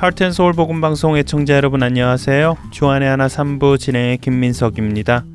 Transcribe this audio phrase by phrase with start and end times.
[0.00, 2.56] 하트앤서울 복음방송 애청자 여러분 안녕하세요.
[2.70, 5.26] 주안의 하나 3부 진행의 김민석입니다.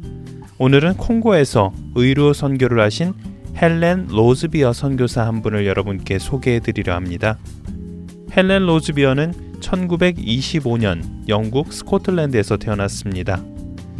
[0.57, 3.13] 오늘은 콩고에서 의료 선교를 하신
[3.61, 7.37] 헬렌 로즈비어 선교사 한 분을 여러분께 소개해 드리려 합니다.
[8.35, 13.43] 헬렌 로즈비어는 1925년 영국 스코틀랜드에서 태어났습니다.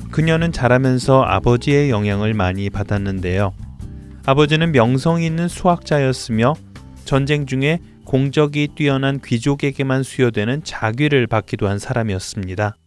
[0.09, 3.53] 그녀는 자라면서 아버지의 영향을 많이 받았는데요.
[4.25, 6.55] 아버지는 명성 있는 수학자였으며
[7.05, 12.77] 전쟁 중에 공적이 뛰어난 귀족에게만 수여되는 자귀를 받기도 한 사람이었습니다.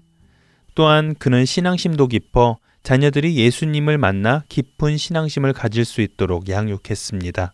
[0.75, 7.53] 또한 그는 신앙심도 깊어 자녀들이 예수님을 만나 깊은 신앙심을 가질 수 있도록 양육했습니다.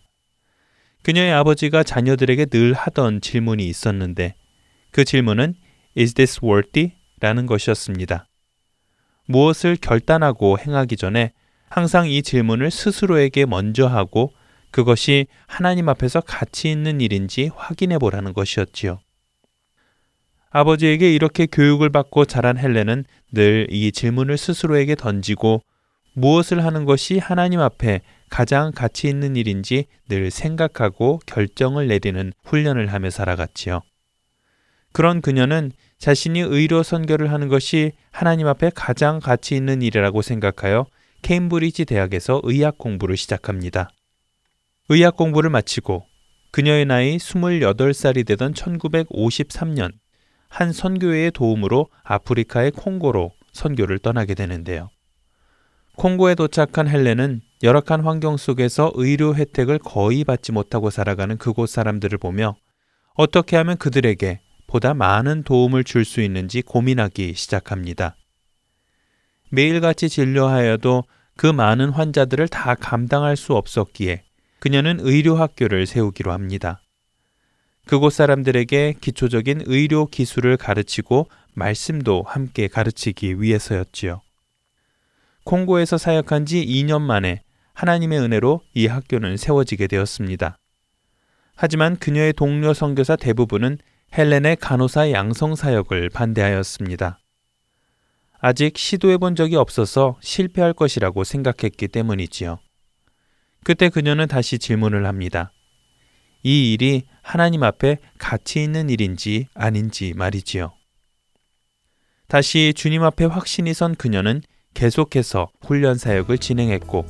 [1.03, 4.35] 그녀의 아버지가 자녀들에게 늘 하던 질문이 있었는데
[4.91, 5.55] 그 질문은
[5.97, 6.93] Is this worthy?
[7.19, 8.27] 라는 것이었습니다.
[9.27, 11.33] 무엇을 결단하고 행하기 전에
[11.69, 14.31] 항상 이 질문을 스스로에게 먼저 하고
[14.75, 18.99] 그것이 하나님 앞에서 가치 있는 일인지 확인해 보라는 것이었지요.
[20.49, 25.61] 아버지에게 이렇게 교육을 받고 자란 헬렌은 늘이 질문을 스스로에게 던지고
[26.11, 33.09] 무엇을 하는 것이 하나님 앞에 가장 가치 있는 일인지 늘 생각하고 결정을 내리는 훈련을 하며
[33.09, 33.79] 살아갔지요.
[34.91, 40.85] 그런 그녀는 자신이 의로 선교를 하는 것이 하나님 앞에 가장 가치 있는 일이라고 생각하여
[41.21, 43.89] 케임브리지 대학에서 의학 공부를 시작합니다.
[44.87, 46.05] 의학 공부를 마치고
[46.51, 49.91] 그녀의 나이 28살이 되던 1953년
[50.47, 54.89] 한 선교회의 도움으로 아프리카의 콩고로 선교를 떠나게 되는데요.
[55.97, 62.55] 콩고에 도착한 헬렌은 열악한 환경 속에서 의료 혜택을 거의 받지 못하고 살아가는 그곳 사람들을 보며
[63.15, 68.17] 어떻게 하면 그들에게 보다 많은 도움을 줄 수 있는지 고민하기 시작합니다.
[69.49, 71.05] 매일같이 진료하여도
[71.37, 74.24] 그 많은 환자들을 다 감당할 수 없었기에
[74.65, 76.81] 그녀는 의료학교를 세우기로 합니다.
[77.85, 84.21] 그곳 사람들에게 기초적인 의료 기술을 가르치고 말씀도 함께 가르치기 위해서였지요.
[85.43, 87.43] 콩고에서 사역한 지 2년 만에
[87.75, 90.57] 하나님의 은혜로 이 학교는 세워지게 되었습니다.
[91.55, 93.77] 하지만 그녀의 동료 선교사 대부분은
[94.17, 97.19] 헬렌의 간호사 양성 사역을 반대하였습니다.
[98.39, 102.64] 아직 시도해 본 적이 없어서 실패할 것이라고 생각했기 때문이지요.
[103.65, 105.51] 그때 그녀는 다시 질문을 합니다.
[106.43, 110.71] 이 일이 하나님 앞에 가치 있는 일인지 아닌지 말이지요.
[112.27, 114.41] 다시 주님 앞에 확신이 선 그녀는
[114.75, 117.05] 계속해서 훈련 사역을 진행했고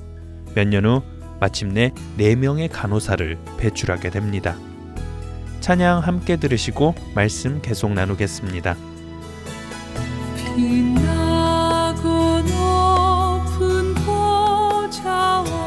[0.56, 1.04] 몇 년 후
[1.42, 4.56] 마침내 4명의 간호사를 배출하게 됩니다.
[5.60, 8.78] 찬양 함께 들으시고 말씀 계속 나누겠습니다.
[10.56, 12.08] 빛나고
[12.48, 15.65] 높은 보좌와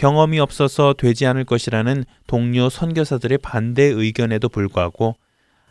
[0.00, 5.14] 경험이 없어서 되지 않을 것이라는 동료 선교사들의 반대 의견에도 불구하고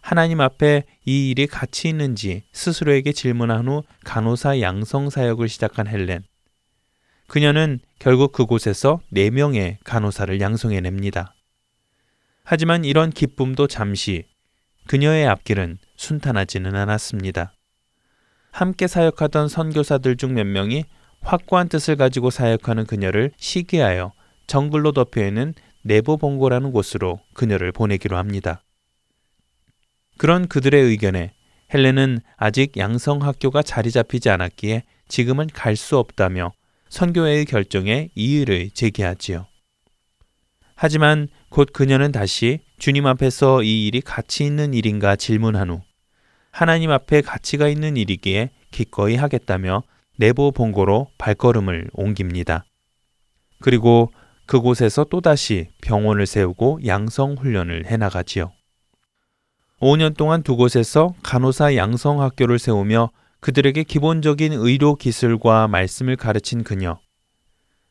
[0.02, 6.22] 하나님 앞에 이 일이 가치 있는지 스스로에게 질문한 후 간호사 양성 사역을 시작한 헬렌.
[7.26, 11.34] 그녀는 결국 그곳에서 4명의 간호사를 양성해냅니다.
[12.44, 14.26] 하지만 이런 기쁨도 잠시
[14.86, 17.56] 그녀의 앞길은 순탄하지는 않았습니다.
[18.52, 20.84] 함께 사역하던 선교사들 중 몇 명이
[21.22, 24.14] 확고한 뜻을 가지고 사역하는 그녀를 시기하여
[24.50, 25.54] 정글로 덮여 있는
[25.84, 28.62] 네보봉고라는 곳으로 그녀를 보내기로 합니다.
[30.18, 31.34] 그런 그들의 의견에
[31.74, 36.52] 헬렌은 아직 양성 학교가 자리 잡히지 않았기에 지금은 갈 수 없다며
[36.90, 39.46] 선교회의 결정에 이의를 제기하지요.
[40.76, 45.82] 하지만 곧 그녀는 다시 주님 앞에서 이 일이 가치 있는 일인가 질문한 후
[46.52, 49.84] 하나님 앞에 가치가 있는 일이기에 기꺼이 하겠다며
[50.18, 52.66] 내부 본고로 발걸음을 옮깁니다.
[53.62, 54.12] 그리고
[54.50, 58.52] 그곳에서 또다시 병원을 세우고 양성 훈련을 해나가지요.
[59.80, 63.12] 5년 동안 두 곳에서 간호사 양성 학교를 세우며
[63.42, 67.00] 그들에게 기본적인 의료 기술과 말씀을 가르친 그녀.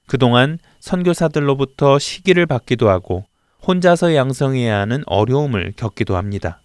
[0.09, 3.25] 그동안 선교사들로부터 시기를 받기도 하고
[3.65, 6.61] 혼자서 양성해야 하는 어려움을 겪기도 합니다.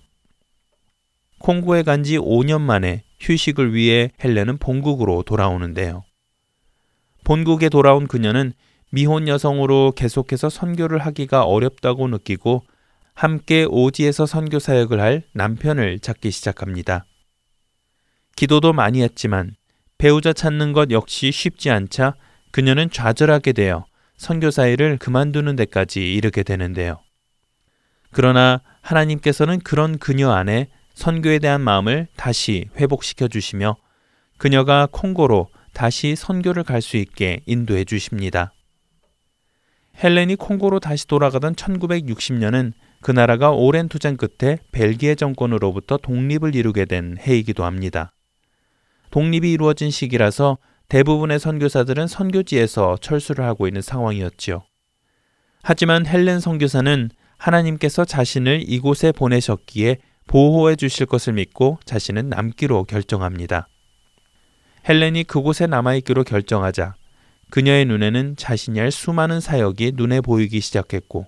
[1.38, 6.04] 콩고에 간 지 5년 만에 휴식을 위해 헬렌은 본국으로 돌아오는데요.
[7.24, 8.54] 본국에 돌아온 그녀는
[8.94, 12.64] 미혼 여성으로 계속해서 선교를 하기가 어렵다고 느끼고
[13.16, 17.04] 함께 오지에서 선교 사역을 할 남편을 찾기 시작합니다.
[18.36, 19.56] 기도도 많이 했지만
[19.98, 22.14] 배우자 찾는 것 역시 쉽지 않자
[22.52, 23.88] 그녀는 좌절하게 되어
[24.18, 27.00] 선교사 일을 그만두는 데까지 이르게 되는데요.
[28.12, 33.76] 그러나 하나님께서는 그런 그녀 안에 선교에 대한 마음을 다시 회복시켜 주시며
[34.38, 38.54] 그녀가 콩고로 다시 선교를 갈 수 있게 인도해 주십니다.
[40.02, 47.18] 헬렌이 콩고로 다시 돌아가던 1960년은 그 나라가 오랜 투쟁 끝에 벨기에 정권으로부터 독립을 이루게 된
[47.20, 48.14] 해이기도 합니다.
[49.12, 50.58] 독립이 이루어진 시기라서
[50.90, 54.64] 대부분의 선교사들은 선교지에서 철수를 하고 있는 상황이었지요.
[55.62, 59.98] 하지만 헬렌 선교사는 하나님께서 자신을 이곳에 보내셨기에
[60.28, 63.68] 보호해 주실 것을 믿고 자신은 남기로 결정합니다.
[64.88, 66.96] 헬렌이 그곳에 남아있기로 결정하자
[67.54, 71.28] 그녀의 눈에는 자신이 할 수많은 사역이 눈에 보이기 시작했고,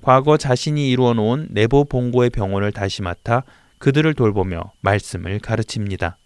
[0.00, 3.42] 과거 자신이 이루어 놓은 내부 본고의 병원을 다시 맡아
[3.76, 6.16] 그들을 돌보며 말씀을 가르칩니다.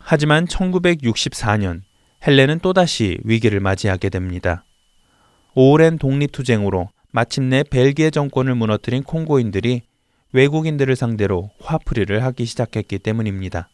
[0.00, 1.82] 하지만 1964년
[2.26, 4.64] 헬렌은 또다시 위기를 맞이하게 됩니다.
[5.54, 9.82] 오랜 독립투쟁으로 마침내 벨기에 정권을 무너뜨린 콩고인들이
[10.32, 13.68] 외국인들을 상대로 화풀이를 하기 시작했기 때문입니다.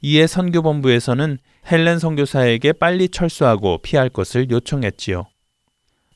[0.00, 1.38] 이에 선교본부에서는
[1.70, 5.26] 헬렌 선교사에게 빨리 철수하고 피할 것을 요청했지요.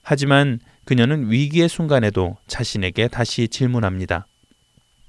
[0.02, 4.26] 하지만 그녀는 위기의 순간에도 자신에게 다시 질문합니다.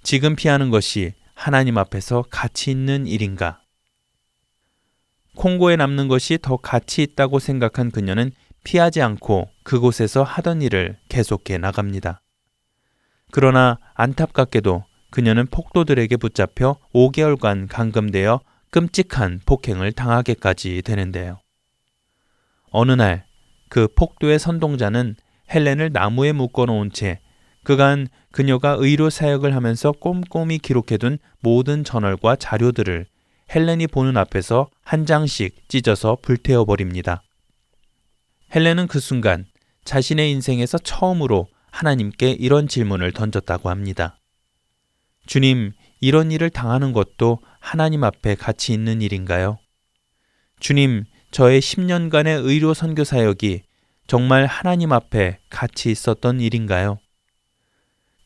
[0.01, 3.61] 지금 피하는 것이 하나님 앞에서 가치 있는 일인가?
[5.37, 8.31] 콩고에 남는 것이 더 가치 있다고 생각한 그녀는
[8.65, 12.21] 피하지 않고 그곳에서 하던 일을 계속해 나갑니다.
[13.31, 18.41] 그러나 안타깝게도 그녀는 폭도들에게 붙잡혀 5개월간 감금되어
[18.73, 21.39] 끔찍한 폭행을 당하게까지 되는데요.
[22.71, 23.33] 어느 날
[23.73, 25.15] 그 폭도의 선동자는
[25.51, 27.19] 헬렌을 나무에 묶어 놓은 채
[27.63, 33.07] 그간 그녀가 의료 사역을 하면서 꼼꼼히 기록해둔 모든 저널과 자료들을
[33.55, 37.23] 헬렌이 보는 앞에서 한 장씩 찢어서 불태워 버립니다.
[38.53, 39.47] 헬렌은 그 순간
[39.85, 44.19] 자신의 인생에서 처음으로 하나님께 이런 질문을 던졌다고 합니다.
[45.25, 45.71] 주님,
[46.03, 49.57] 이런 일을 당하는 것도 하나님 앞에 가치 있는 일인가요?
[50.59, 53.61] 주님, 저의 10년간의 의료 선교 사역이
[54.05, 56.97] 정말 하나님 앞에 가치 있었던 일인가요?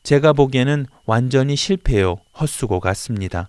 [0.02, 3.48] 제가 보기에는 완전히 실패요, 헛수고 같습니다.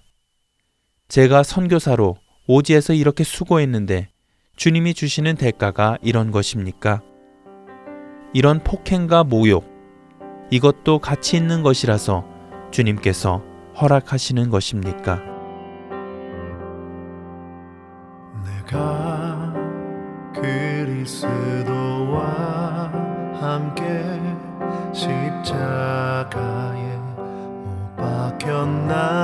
[1.08, 4.10] 제가 선교사로 오지에서 이렇게 수고했는데
[4.56, 7.02] 주님이 주시는 대가가 이런 것입니까?
[8.36, 9.66] 이런 폭행과 모욕,
[10.52, 12.28] 이것도 가치 있는 것이라서
[12.70, 13.50] 주님께서
[13.82, 15.22] 허락하시는 것입니까?
[18.44, 19.54] 내가
[20.34, 22.20] 그리스도와
[23.40, 23.84] 함께
[24.94, 29.19] 십자가에 못 박혔나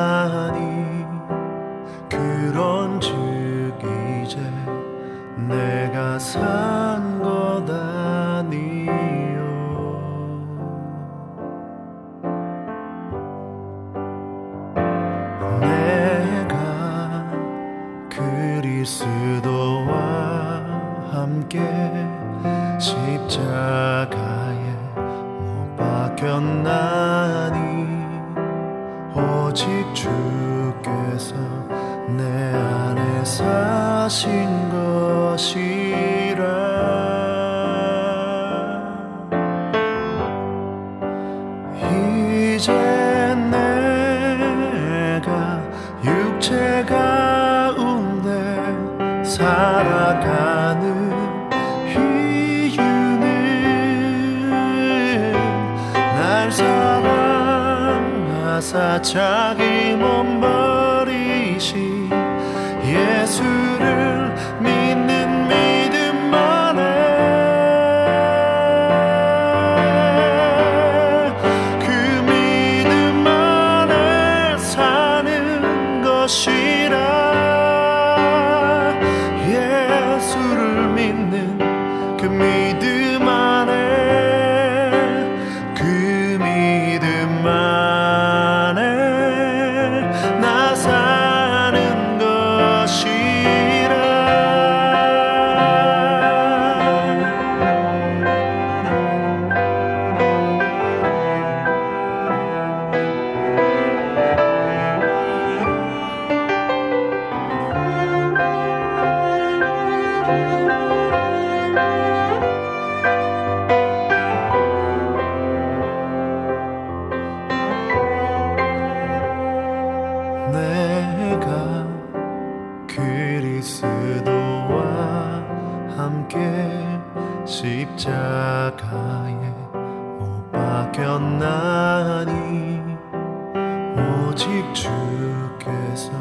[134.46, 136.12] 오직 주께서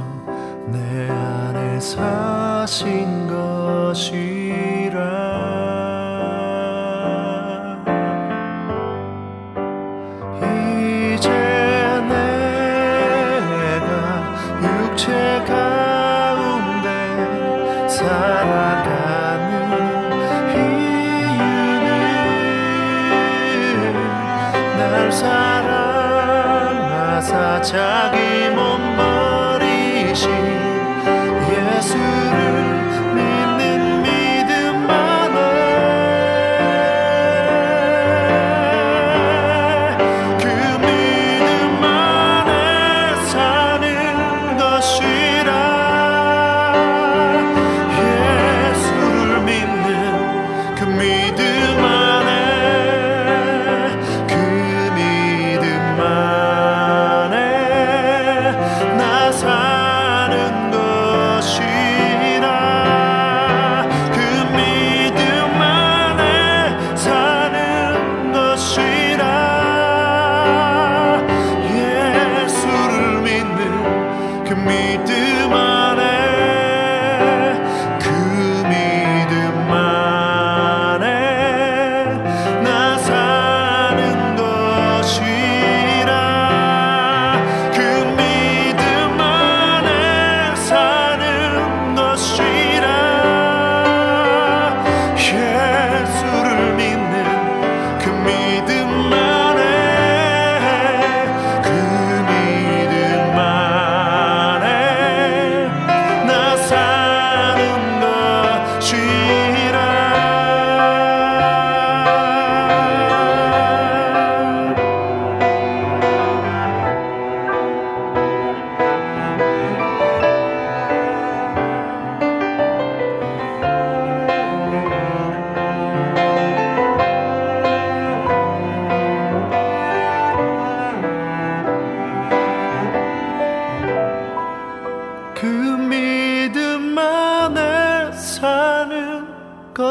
[0.67, 4.34] 내 안에 사신 것이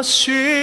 [0.04, 0.63] doce.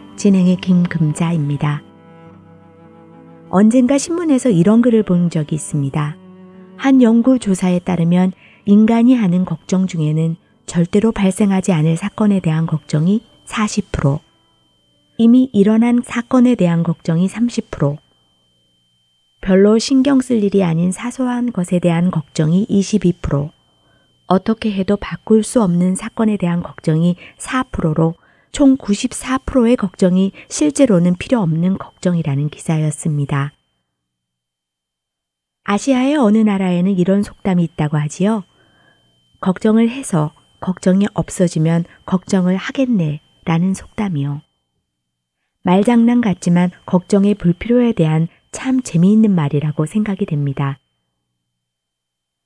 [0.21, 1.81] 진행의 김금자입니다.
[3.49, 6.15] 언젠가 신문에서 이런 글을 본 적이 있습니다.
[6.77, 8.31] 한 연구 조사에 따르면
[8.65, 10.35] 인간이 하는 걱정 중에는
[10.67, 14.19] 절대로 발생하지 않을 사건에 대한 걱정이 40%,
[15.17, 17.97] 이미 일어난 사건에 대한 걱정이 30%,
[19.41, 23.49] 별로 신경 쓸 일이 아닌 사소한 것에 대한 걱정이 22%,
[24.27, 28.13] 어떻게 해도 바꿀 수 없는 사건에 대한 걱정이 4%로
[28.51, 33.53] 총 94%의 걱정이 실제로는 필요 없는 걱정이라는 기사였습니다.
[35.63, 38.43] 아시아의 어느 나라에는 이런 속담이 있다고 하지요.
[39.39, 44.41] 걱정을 해서 걱정이 없어지면 걱정을 하겠네 라는 속담이요.
[45.63, 50.79] 말장난 같지만 걱정의 불필요에 대한 참 재미있는 말이라고 생각이 됩니다.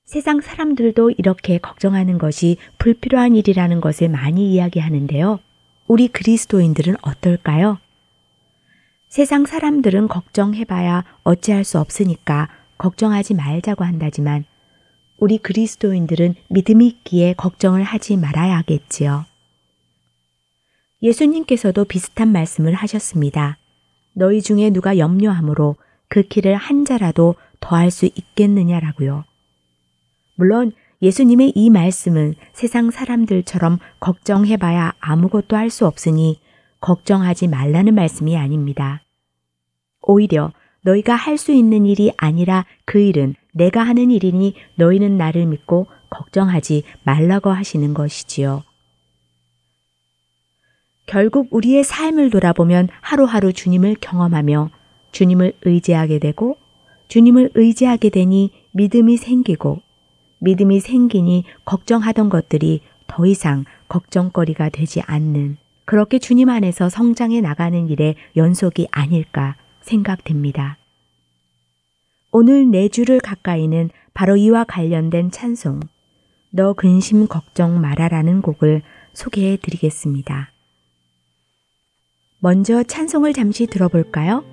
[0.04, 5.40] 세상 사람들도 이렇게 걱정하는 것이 불필요한 일이라는 것을 많이 이야기하는데요.
[5.88, 7.78] 우리 그리스도인들은 어떨까요?
[9.08, 14.46] 세상 사람들은 걱정해봐야 어찌할 수 없으니까 걱정하지 말자고 한다지만
[15.18, 19.26] 우리 그리스도인들은 믿음이 있기에 걱정을 하지 말아야 하겠지요.
[21.04, 23.58] 예수님께서도 비슷한 말씀을 하셨습니다.
[24.14, 25.76] 너희 중에 누가 염려함으로
[26.08, 29.24] 그 길을 한 자라도 더할 수 있겠느냐라고요.
[30.36, 36.40] 물론 예수님의 이 말씀은 세상 사람들처럼 걱정해봐야 아무것도 할 수 없으니
[36.80, 39.02] 걱정하지 말라는 말씀이 아닙니다.
[40.02, 40.52] 오히려
[40.84, 46.84] 너희가 할 수 있는 일이 아니라 그 일은 내가 하는 일이니 너희는 나를 믿고 걱정하지
[47.04, 48.64] 말라고 하시는 것이지요.
[51.08, 54.70] 결국 우리의 삶을 돌아보면 하루하루 주님을 경험하며
[55.12, 56.58] 주님을 의지하게 되고
[57.08, 59.82] 주님을 의지하게 되니 믿음이 생기고
[60.40, 68.16] 믿음이 생기니 걱정하던 것들이 더 이상 걱정거리가 되지 않는 그렇게 주님 안에서 성장해 나가는 일의
[68.36, 70.78] 연속이 아닐까 생각됩니다.
[72.32, 75.80] 오늘 내 주를 가까이는 바로 이와 관련된 찬송,
[76.50, 78.82] 너 근심 걱정 말아라는 곡을
[79.14, 80.52] 소개해 드리겠습니다.
[82.40, 84.44] 먼저 찬송을 잠시 들어볼까요?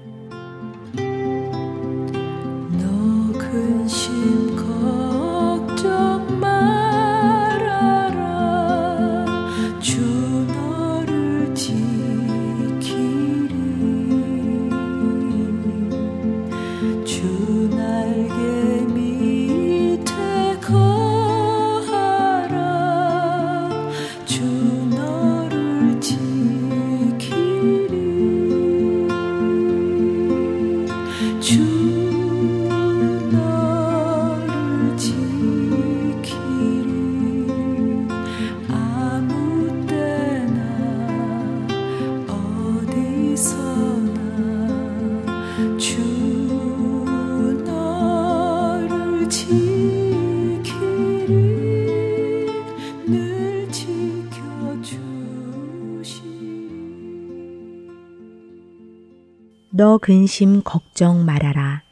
[59.92, 61.82] 너 근심 걱정 말아라.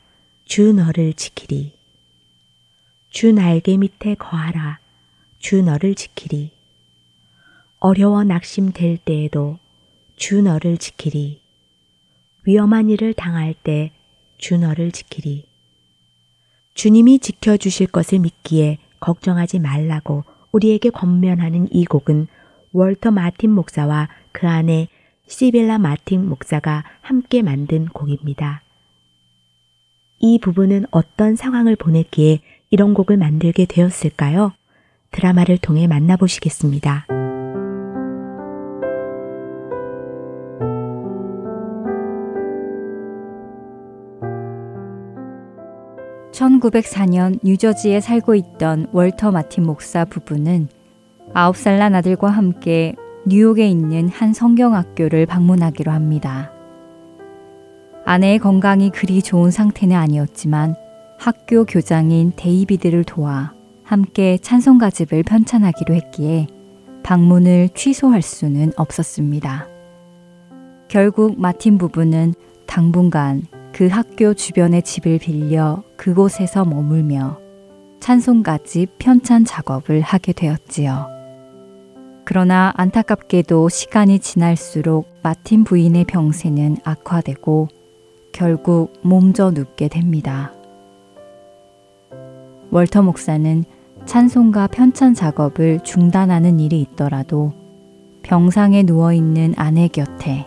[0.46, 1.74] 주 너를 지키리.
[3.10, 4.78] 주 날개 밑에 거하라.
[5.38, 6.50] 주 너를 지키리.
[7.78, 9.58] 어려워 낙심될 때에도
[10.16, 11.42] 주 너를 지키리.
[12.44, 13.92] 위험한 일을 당할 때
[14.38, 15.44] 주 너를 지키리.
[16.72, 22.28] 주님이 지켜주실 것을 믿기에 걱정하지 말라고 우리에게 권면하는 이 곡은
[22.72, 24.88] 월터 마틴 목사와 그 안에
[25.30, 28.62] 시빌라 마틴 목사가 함께 만든 곡입니다.
[30.18, 32.40] 이 부부는 어떤 상황을 보냈기에
[32.70, 34.52] 이런 곡을 만들게 되었을까요?
[35.12, 37.06] 드라마를 통해 만나보시겠습니다.
[46.32, 50.68] (1904년) 뉴저지에 살고 있던 월터 마틴 목사 부부는
[51.34, 56.52] 아홉 살 난 아들과 함께 뉴욕에 있는 한 성경학교를 방문하기로 합니다.
[58.06, 60.74] 아내의 건강이 그리 좋은 상태는 아니었지만
[61.18, 63.52] 학교 교장인 데이비드를 도와
[63.85, 66.46] 함께 찬송가집을 편찬하기로 했기에
[67.02, 69.66] 방문을 취소할 수는 없었습니다.
[70.88, 72.35] 결국 마틴 부부는
[72.66, 77.38] 당분간 그 학교 주변의 집을 빌려 그곳에서 머물며
[78.00, 81.19] 찬송가집 편찬 작업을 하게 되었지요.
[82.32, 87.66] 그러나 안타깝게도 시간이 지날수록 마틴 부인의 병세는 악화되고
[88.30, 90.52] 결국 몸져 눕게 됩니다.
[92.70, 93.64] 월터 목사는
[94.06, 97.52] 찬송가 편찬 작업을 중단하는 일이 있더라도
[98.22, 100.46] 병상에 누워 있는 아내 곁에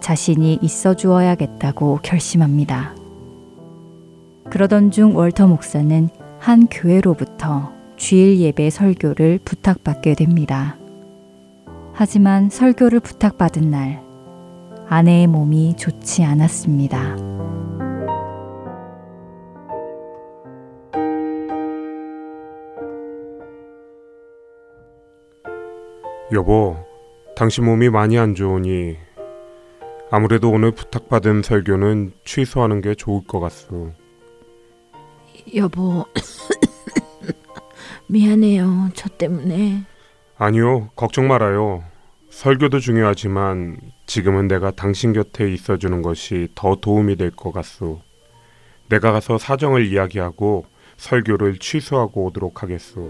[0.00, 2.94] 자신이 있어 주어야겠다고 결심합니다.
[4.50, 10.76] 그러던 중 월터 목사는 한 교회로부터 주일 예배 설교를 부탁받게 됩니다.
[11.94, 14.02] 하지만 설교를 부탁받은 날,
[14.88, 17.16] 아내의 몸이 좋지 않았습니다.
[26.32, 26.76] 여보,
[27.36, 28.96] 당신 몸이 많이 안 좋으니
[30.10, 33.92] 아무래도 오늘 부탁받은 설교는 취소하는 게 좋을 것 같소.
[35.54, 36.06] 여보,
[38.08, 38.90] 미안해요.
[38.94, 39.84] 저 때문에.
[40.42, 41.84] 아니요, 걱정 말아요.
[42.30, 43.76] 설교도 중요하지만
[44.06, 48.00] 지금은 내가 당신 곁에 있어주는 것이 더 도움이 될 것 같소.
[48.88, 50.64] 내가 가서 사정을 이야기하고
[50.96, 53.08] 설교를 취소하고 오도록 하겠소.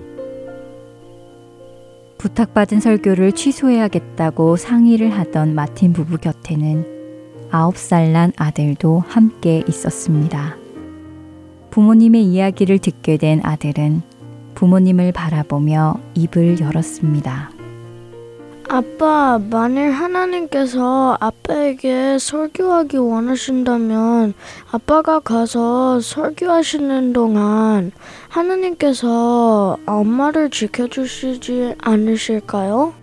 [2.19, 10.59] 부탁받은 설교를 취소해야겠다고 상의를 하던 마틴 부부 곁에는 아홉 살 난 아들도 함께 있었습니다.
[11.71, 14.03] 부모님의 이야기를 듣게 된 아들은
[14.55, 17.51] 부모님을 바라보며 입을 열었습니다.
[18.69, 24.33] 아빠, 만일 하나님께서 아빠에게 설교하기 원하신다면
[24.71, 27.93] 아빠가 가서 설교하시는 동안
[28.31, 32.95] 하나님께서 엄마를 지켜주시지 않으실까요?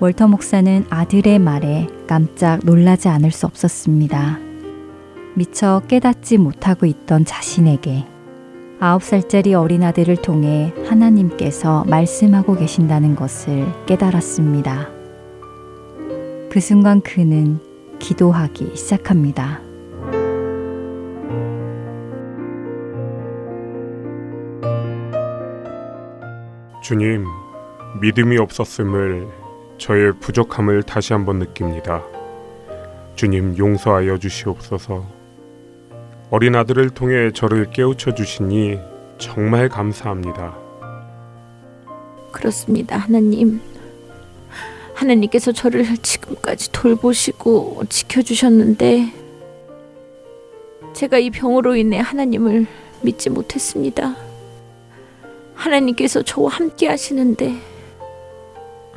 [0.00, 4.38] 월터 목사는 아들의 말에 깜짝 놀라지 않을 수 없었습니다.
[5.34, 8.06] 미처 깨닫지 못하고 있던 자신에게
[8.80, 14.88] 아홉 살짜리 어린아들을 통해 하나님께서 말씀하고 계신다는 것을 깨달았습니다.
[16.48, 17.58] 그 순간 그는
[17.98, 19.60] 기도하기 시작합니다.
[26.84, 27.24] 주님,
[28.00, 29.26] 믿음이 없었음을
[29.78, 32.02] 저의 부족함을 다시 한번 느낍니다.
[33.16, 35.17] 주님 용서하여 주시옵소서.
[36.30, 38.78] 어린 아들을 통해 저를 깨우쳐 주시니
[39.16, 40.54] 정말 감사합니다.
[42.30, 43.60] 그렇습니다, 하나님.
[44.92, 49.12] 하나님께서 저를 지금까지 돌보시고 지켜주셨는데,
[50.92, 52.66] 제가 이 병으로 인해 하나님을
[53.00, 54.14] 믿지 못했습니다.
[55.54, 57.54] 하나님께서 저와 함께 하시는데,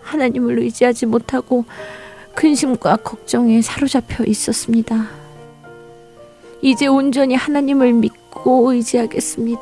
[0.01, 1.63] 하나님을 의지하지 못하고
[2.35, 5.20] 근심과 걱정에 사로잡혀 있었습니다.
[6.61, 9.61] 이제 온전히 하나님을 믿고 의지하겠습니다.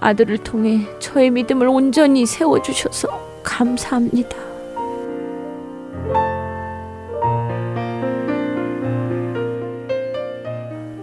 [0.00, 3.08] 아들을 통해 저의 믿음을 온전히 세워주셔서
[3.42, 4.36] 감사합니다.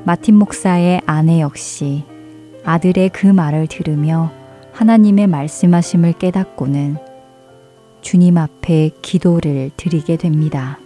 [0.03, 2.03] 마틴 목사의 아내 역시
[2.63, 4.31] 아들의 그 말을 들으며
[4.71, 6.97] 하나님의 말씀하심을 깨닫고는
[8.01, 10.79] 주님 앞에 기도를 드리게 됩니다.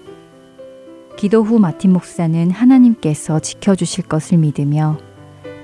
[1.18, 4.98] 기도 후 마틴 목사는 하나님께서 지켜주실 것을 믿으며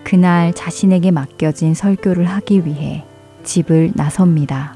[0.03, 3.03] 그날 자신에게 맡겨진 설교를 하기 위해
[3.43, 4.75] 집을 나섭니다.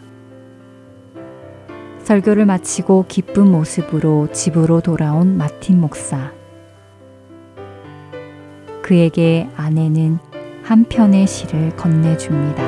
[2.04, 6.32] 설교를 마치고 기쁜 모습으로 집으로 돌아온 마틴 목사.
[8.82, 10.18] 그에게 아내는
[10.64, 12.64] 한 편의 시를 건네줍니다.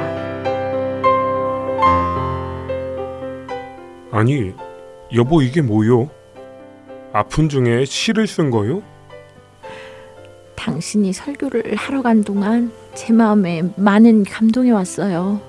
[4.11, 4.53] 아니,
[5.13, 6.09] 여보 이게 뭐요?
[7.13, 8.82] 아픈 중에 시를 쓴 거요?
[10.56, 15.39] 당신이 설교를 하러 간 동안 제 마음에 많은 감동이 왔어요.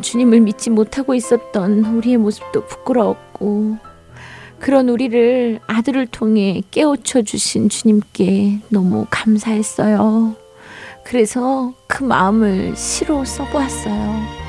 [0.00, 3.78] 주님을 믿지 못하고 있었던 우리의 모습도 부끄러웠고,
[4.60, 10.36] 그런 우리를 아들을 통해 깨우쳐 주신 주님께 너무 감사했어요.
[11.04, 14.43] 그래서 그 마음을 시로 써보았어요.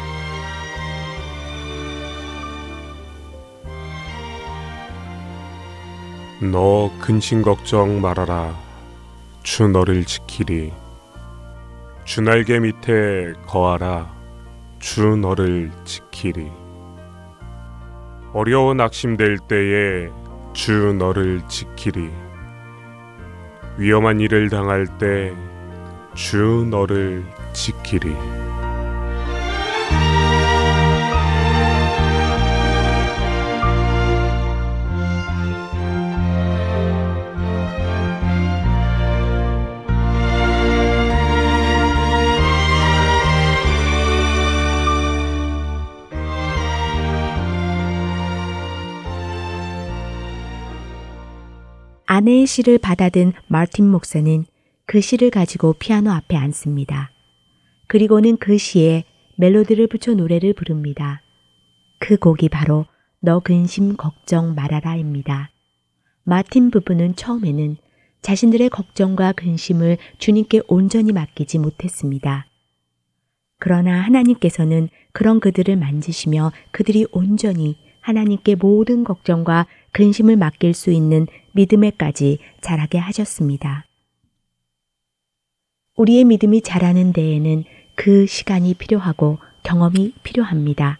[6.42, 8.56] 너 근심 걱정 말아라.
[9.44, 10.74] 주 너를 지키리.
[12.04, 14.14] 주 날개 밑에 거하라.
[14.80, 16.52] 주 너를 지키리.
[18.34, 20.10] 어려워 낙심될 때에
[20.54, 22.10] 주 너를 지키리.
[23.78, 25.34] 위험한 일을 당할 때
[26.16, 28.16] 주 너를 지키리.
[52.16, 54.46] 아내의 시를 받아든 마틴 목사는
[54.86, 57.12] 그 시를 가지고 피아노 앞에 앉습니다.
[57.88, 59.04] 그리고는 그 시에
[59.36, 61.22] 멜로디를 붙여 노래를 부릅니다.
[62.00, 62.86] 그 곡이 바로
[63.20, 65.50] 너 근심 걱정 말아라입니다.
[66.24, 67.76] 마틴 부부는 처음에는
[68.22, 72.46] 자신들의 걱정과 근심을 주님께 온전히 맡기지 못했습니다.
[73.60, 82.40] 그러나 하나님께서는 그런 그들을 만지시며 그들이 온전히 하나님께 모든 걱정과 근심을 맡길 수 있는 믿음에까지
[82.62, 83.86] 자라게 하셨습니다.
[85.96, 87.64] 우리의 믿음이 자라는 데에는
[87.96, 91.00] 그 시간이 필요하고 경험이 필요합니다.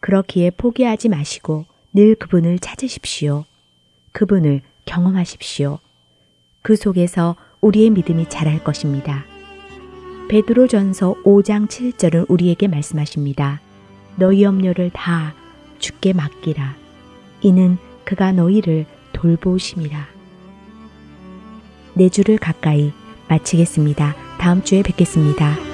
[0.00, 3.44] 그렇기에 포기하지 마시고 늘 그분을 찾으십시오.
[4.12, 5.78] 그분을 경험하십시오.
[6.62, 9.24] 그 속에서 우리의 믿음이 자랄 것입니다.
[10.28, 13.60] 베드로 전서 5장 7절은 우리에게 말씀하십니다.
[14.16, 15.34] 너희 염려를 다
[15.78, 16.76] 주께 맡기라.
[17.40, 20.06] 이는 그가 너희를 돌보심이라.
[21.94, 22.92] 내 주를 가까이
[23.28, 24.14] 마치겠습니다.
[24.38, 25.73] 다음 주에 뵙겠습니다.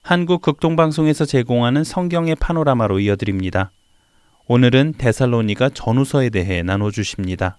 [0.07, 3.71] 한국 극동방송에서 제공하는 성경의 파노라마로 이어드립니다.
[4.45, 7.57] 오늘은 데살로니가 전후서에 대해 나눠주십니다.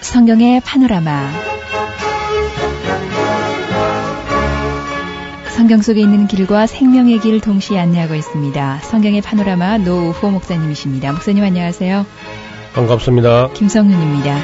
[0.00, 1.51] 성경의 파노라마
[5.62, 8.80] 성경 속에 있는 길과 생명의 길 동시에 안내하고 있습니다.
[8.80, 11.12] 성경의 파노라마 노우호 목사님이십니다.
[11.12, 12.04] 목사님 안녕하세요.
[12.74, 13.50] 반갑습니다.
[13.52, 14.38] 김성윤입니다.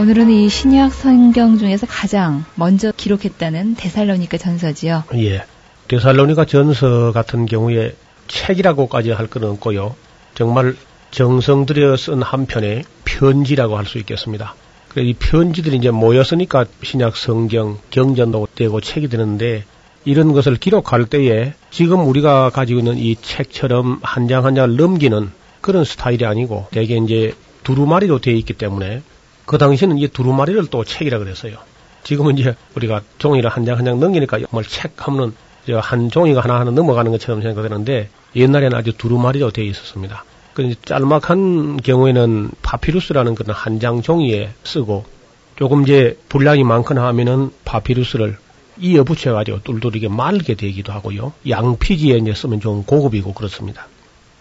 [0.00, 5.04] 오늘은 이 신약 성경 중에서 가장 먼저 기록했다는 데살로니가 전서지요.
[5.18, 5.44] 예.
[5.86, 7.94] 데살로니가 전서 같은 경우에
[8.26, 9.94] 책이라고까지 할 건 없고요.
[10.34, 10.74] 정말
[11.10, 14.54] 정성 들여 쓴 한 편의 편지라고 할 수 있겠습니다.
[14.96, 19.64] 이 편지들이 이제 모였으니까 신약 성경, 경전도 되고 책이 되는데
[20.04, 25.30] 이런 것을 기록할 때에 지금 우리가 가지고 있는 이 책처럼 한 장 한 장을 넘기는
[25.60, 29.02] 그런 스타일이 아니고 대개 이제 두루마리로 되어 있기 때문에
[29.44, 31.56] 그 당시에는 이 두루마리를 또 책이라 그랬어요.
[32.04, 35.34] 지금은 이제 우리가 종이를 한 장 한 장 넘기니까 정말 책 하면은
[35.82, 40.24] 한 종이가 하나하나 넘어가는 것처럼 생각되는데 옛날에는 아주 두루마리로 되어 있었습니다.
[40.58, 45.04] 그 짤막한 경우에는 파피루스라는 그런 한 장 종이에 쓰고
[45.54, 48.36] 조금 이제 분량이 많거나 하면은 파피루스를
[48.80, 51.32] 이어 붙여가지고 뚫뚫이게 말게 되기도 하고요.
[51.48, 53.86] 양피지에 이제 쓰면 좀 고급이고 그렇습니다.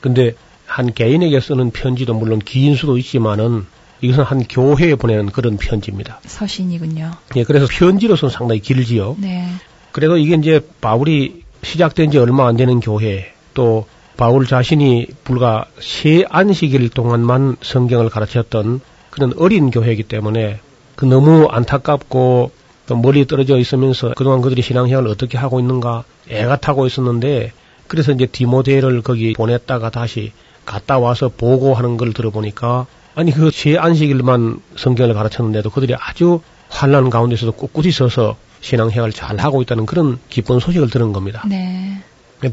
[0.02, 0.34] 근데
[0.66, 3.68] 한 개인에게 쓰는 편지도 물론 긴 수도 있지만은
[4.02, 6.22] 이것은 한 교회에 보내는 그런 편지입니다.
[6.26, 7.12] 서신이군요.
[7.36, 9.18] 예, 그래서 편지로서는 상당히 길지요.
[9.20, 9.48] 네.
[9.92, 13.86] 그래도 이게 이제 바울이 시작된 지 얼마 안 되는 교회 또
[14.18, 20.60] 바울 자신이 불과 세 안식일 동안만 성경을 가르쳤던 그런 어린 교회이기 때문에
[20.96, 22.52] 그 너무 안타깝고
[22.88, 27.52] 또 멀리 떨어져 있으면서 그동안 그들이 신앙생활을 어떻게 하고 있는가 애가 타고 있었는데
[27.88, 30.32] 그래서 이제 디모데를 거기 보냈다가 다시
[30.66, 37.54] 갔다 와서 보고하는 걸 들어보니까 아니 그 제 안식일만 성경을 가르쳤는데도 그들이 아주 환란 가운데서도
[37.54, 41.44] 꿋꿋이 서서 신앙생활을 잘 하고 있다는 그런 기쁜 소식을 들은 겁니다.
[41.48, 42.02] 네.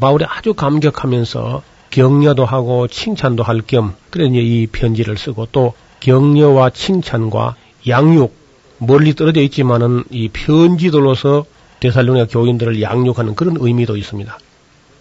[0.00, 6.70] 바울이 아주 감격하면서 격려도 하고 칭찬도 할 겸 그래 이제 이 편지를 쓰고 또 격려와
[6.70, 7.56] 칭찬과
[7.88, 8.34] 양육
[8.78, 11.44] 멀리 떨어져 있지만은 이 편지들로서
[11.80, 14.38] 데살로니가 교인들을 양육하는 그런 의미도 있습니다.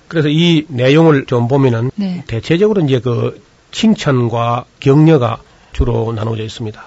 [0.08, 2.24] 그래서 이 내용을 좀 보면은 네.
[2.28, 3.42] 대체적으로 이제 그
[3.72, 5.40] 칭찬과 격려가
[5.72, 6.84] 주로 나눠져 있습니다.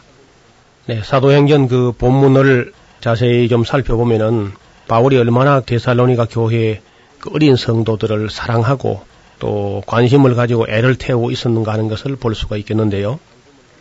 [0.87, 4.53] 네, 사도행전 그 본문을 자세히 좀 살펴보면은
[4.87, 6.81] 바울이 얼마나 데살로니가 교회의
[7.19, 9.03] 그 어린 성도들을 사랑하고
[9.39, 13.19] 또 관심을 가지고 애를 태우고 있었는가 하는 것을 볼 수가 있겠는데요.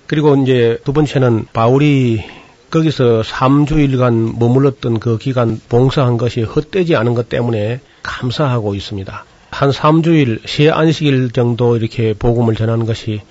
[0.07, 2.23] 그리고 이제 두 번째는 바울이
[2.69, 9.25] 거기서 3주일간 머물렀던 그 기간 봉사한 것이 헛되지 않은 것 때문에 감사하고 있습니다.
[9.51, 13.21] 한 3주일, 세 안식일 정도 이렇게 복음을 전하는 것이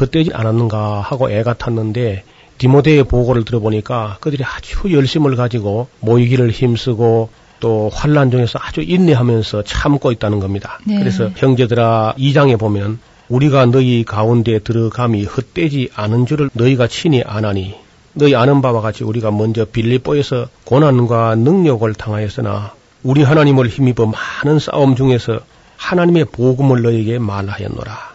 [0.00, 2.24] 헛되지 않았는가 하고 애가 탔는데
[2.58, 7.28] 디모데의 보고를 들어보니까 그들이 아주 열심을 가지고 모이기를 힘쓰고
[7.64, 10.78] 또 환란 중에서 아주 인내하면서 참고 있다는 겁니다.
[10.84, 10.98] 네.
[10.98, 12.98] 그래서 형제들아 2장에 보면
[13.30, 17.74] 우리가 너희 가운데 들어감이 헛되지 않은 줄을 너희가 친히 아나니
[18.12, 24.12] 너희 아는 바와 같이 우리가 먼저 빌립보에서 고난과 능력을 당하였으나 우리 하나님을 힘입어
[24.44, 25.40] 많은 싸움 중에서
[25.78, 28.12] 하나님의 복음을 너에게 말하였노라.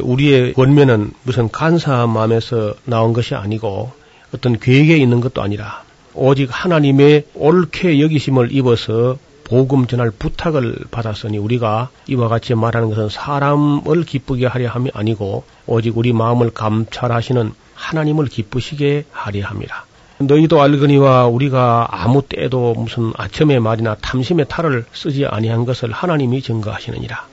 [0.00, 3.92] 우리의 권면은 무슨 간사한 마음에서 나온 것이 아니고
[4.34, 5.84] 어떤 계획에 있는 것도 아니라
[6.16, 14.02] 오직 하나님의 옳게 여기심을 입어서 복음 전할 부탁을 받았으니 우리가 이와 같이 말하는 것은 사람을
[14.04, 19.84] 기쁘게 하려 함이 아니고 오직 우리 마음을 감찰하시는 하나님을 기쁘시게 하려 함이라.
[20.18, 27.26] 너희도 알거니와 우리가 아무 때에도 무슨 아첨의 말이나 탐심의 탈을 쓰지 아니한 것을 하나님이 증거하시느니라.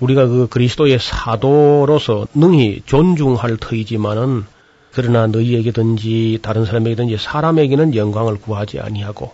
[0.00, 4.44] 우리가 그 그리스도의 사도로서 능히 존중할 터이지만은
[4.96, 9.30] 그러나 너희에게든지 다른 사람에게든지 사람에게는 영광을 구하지 아니하고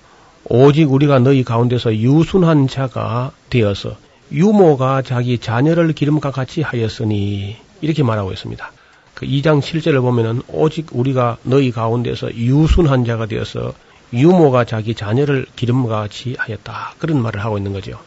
[0.47, 3.97] 오직 우리가 너희 가운데서 유순한 자가 되어서
[4.33, 8.73] 유모가 자기 자녀를 기름과 같이 하였으니 이렇게 말하고 있습니다.
[9.15, 13.73] 그 2장 7절을 보면은 오직 우리가 너희 가운데서 유순한 자가 되어서
[14.13, 16.97] 유모가 자기 자녀를 기름과 같이 하였다.
[16.99, 18.01] 그런 말을 하고 있는 거죠.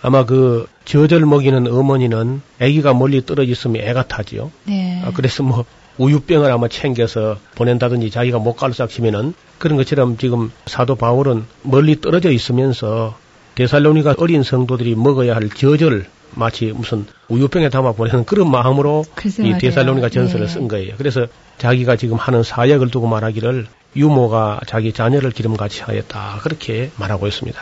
[0.00, 4.52] 아마 그 저절 먹이는 어머니는 아기가 멀리 떨어져 있으면 애가 타지요.
[4.66, 5.02] 네.
[5.04, 5.64] 아, 그래서 뭐
[5.98, 12.30] 우유병을 아마 챙겨서 보낸다든지 자기가 못 갈싹 치면은 그런 것처럼 지금 사도 바울은 멀리 떨어져
[12.30, 13.16] 있으면서
[13.54, 19.04] 데살로니가 어린 성도들이 먹어야 할 저절 마치 무슨 우유병에 담아 보내는 그런 마음으로
[19.40, 19.58] 이.
[19.58, 20.48] 데살로니가 전설을 예.
[20.48, 20.94] 쓴 거예요.
[20.98, 21.26] 그래서
[21.58, 23.66] 자기가 지금 하는 사역을 두고 말하기를
[23.96, 26.40] 유모가 자기 자녀를 기름같이 하였다.
[26.42, 27.60] 그렇게 말하고 있습니다.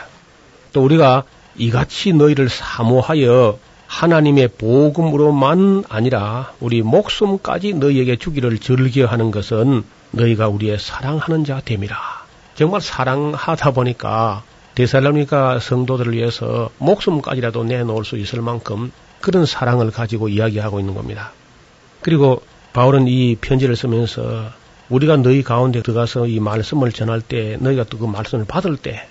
[0.73, 1.23] 또 우리가
[1.55, 3.59] 이같이 너희를 사모하여
[3.93, 11.95] 하나님의 복음으로만 아니라 우리 목숨까지 너희에게 주기를 즐겨하는 것은 너희가 우리의 사랑하는 자 됨이라.
[12.55, 18.91] 정말 사랑하다 보니까 데살로니가 성도들을 위해서 목숨까지라도 내놓을 수 있을 만큼
[19.21, 21.31] 그런 사랑을 가지고 이야기하고 있는 겁니다.
[22.01, 22.41] 그리고
[22.73, 24.49] 바울은 이 편지를 쓰면서
[24.89, 29.07] 우리가 너희 가운데 들어가서 이 말씀을 전할 때 너희가 또 그 말씀을 받을 때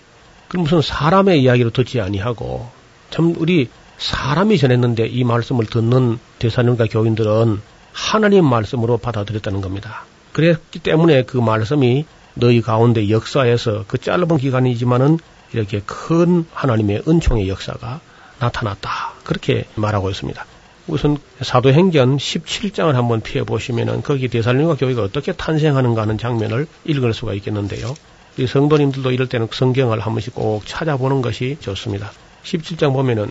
[0.49, 2.68] 그럼 무슨 사람의 이야기로 듣지 아니하고
[3.11, 3.68] 참 우리
[4.03, 7.61] 사람이 전했는데 이 말씀을 듣는 대사님과 교인들은
[7.92, 10.05] 하나님 말씀으로 받아들였다는 겁니다.
[10.32, 15.18] 그랬기 때문에 그 말씀이 너희 가운데 역사에서 그 짧은 기간이지만은
[15.53, 18.00] 이렇게 큰 하나님의 은총의 역사가
[18.40, 19.12] 나타났다.
[19.22, 20.44] 그렇게 말하고 있습니다.
[20.88, 27.34] 우선 사도행전 17장을 한번 피해 보시면은 거기 대살림과 교회가 어떻게 탄생하는가 하는 장면을 읽을 수가
[27.34, 27.94] 있겠는데요.
[28.36, 32.11] 이 성도님들도 이럴 때는 성경을 한 번씩 꼭 찾아보는 것이 좋습니다.
[32.42, 33.30] 17장 보면은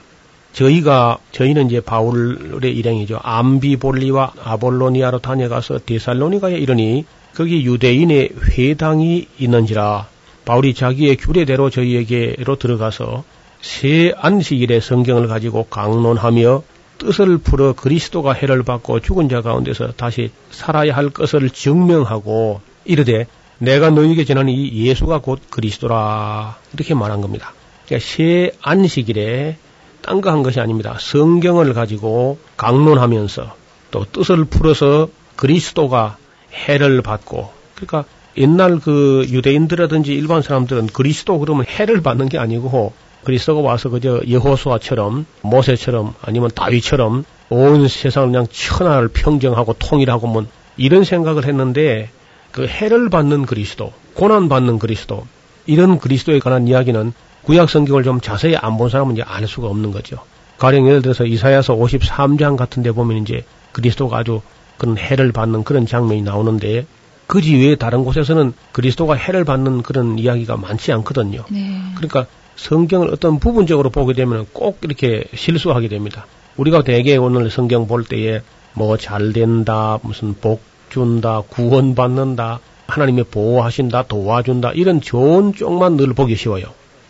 [0.54, 3.20] 저희가 저희는 이제 바울의 일행이죠.
[3.22, 10.08] 암비볼리와 아볼로니아로 다녀가서 데살로니가에 이르니 거기 유대인의 회당이 있는지라
[10.43, 13.24] 바울이 자기의 규례대로 저희에게로 들어가서
[13.62, 16.64] 새 안식일에 성경을 가지고 강론하며
[16.97, 23.28] 뜻을 풀어 그리스도가 해를 받고 죽은 자 가운데서 다시 살아야 할 것을 증명하고 이르되
[23.60, 27.54] 내가 너희에게 전하는 이 예수가 곧 그리스도라 이렇게 말한 겁니다.
[27.86, 29.58] 그러니까 새 안식일에
[30.02, 30.97] 딴 거 한 것이 아닙니다.
[30.99, 33.56] 성경을 가지고 강론하면서
[33.91, 36.18] 또 뜻을 풀어서 그리스도가
[36.54, 38.06] 해를 받고 그러니까
[38.38, 42.93] 옛날 그 유대인들이라든지 일반 사람들은 그리스도 그러면 해를 받는 게 아니고
[43.24, 50.45] 그리스도가 와서 그저 여호수아처럼 모세처럼 아니면 다윗처럼 온 세상을 그냥 천하를 평정하고 통일하고 뭐
[50.78, 52.10] 이런 생각을 했는데
[52.52, 55.26] 그 해를 받는 그리스도, 고난 받는 그리스도
[55.66, 57.14] 이런 그리스도에 관한 이야기는
[57.44, 60.18] 구약 성경을 좀 자세히 안 본 사람은 이제 알 수가 없는 거죠.
[60.58, 64.42] 가령 예를 들어서 이사야서 53장 같은 데 보면 이제 그리스도가 아주
[64.78, 66.86] 그런 해를 받는 그런 장면이 나오는데
[67.28, 71.46] 그지 외에 다른 곳에서는 그리스도가 해를 받는 그런 이야기가 많지 않거든요.
[71.50, 71.82] 네.
[71.96, 72.28] 그러니까
[72.58, 76.26] 성경을 어떤 부분적으로 보게 되면 꼭 이렇게 실수하게 됩니다.
[76.58, 78.42] 우리가 대개 오늘 성경 볼 때에
[78.74, 86.36] 뭐 잘 된다, 무슨 복 준다, 구원받는다, 하나님의 보호하신다, 도와준다, 이런 좋은 쪽만 늘 보기
[86.36, 86.66] 쉬워요.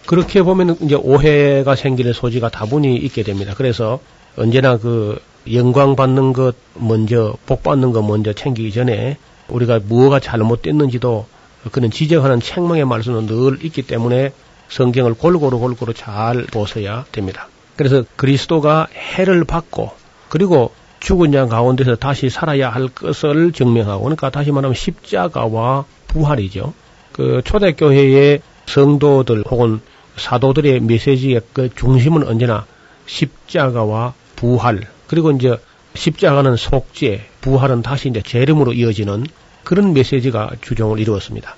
[0.06, 3.54] 그렇게 보면 이제 오해가 생기는 소지가 다분히 있게 됩니다.
[3.56, 3.99] 그래서
[4.38, 5.20] 언제나 그
[5.52, 11.26] 영광 받는 것 먼저, 복 받는 것 먼저 챙기기 전에 우리가 무엇가 잘못됐는지도
[11.72, 14.32] 그는 지적하는 책망의 말씀은 늘 있기 때문에
[14.70, 17.47] 성경을 골고루 골고루 잘 보셔야 됩니다.
[17.76, 19.91] 그래서 그리스도가 해를 받고
[20.30, 26.74] 그리고 죽은 자 가운데서 다시 살아야 할 것을 증명하고 그러니까 다시 말하면 십자가와 부활이죠.
[27.12, 29.82] 그 초대교회의 성도들 혹은
[30.18, 32.66] 사도들의 메시지의 그 중심은 언제나
[33.05, 35.57] 십자가와 부활 그리고 이제
[35.93, 39.26] 십자가는 속죄, 부활은 다시 이제 재림으로 이어지는
[39.64, 41.55] 그런 메시지가 주종을 이루었습니다.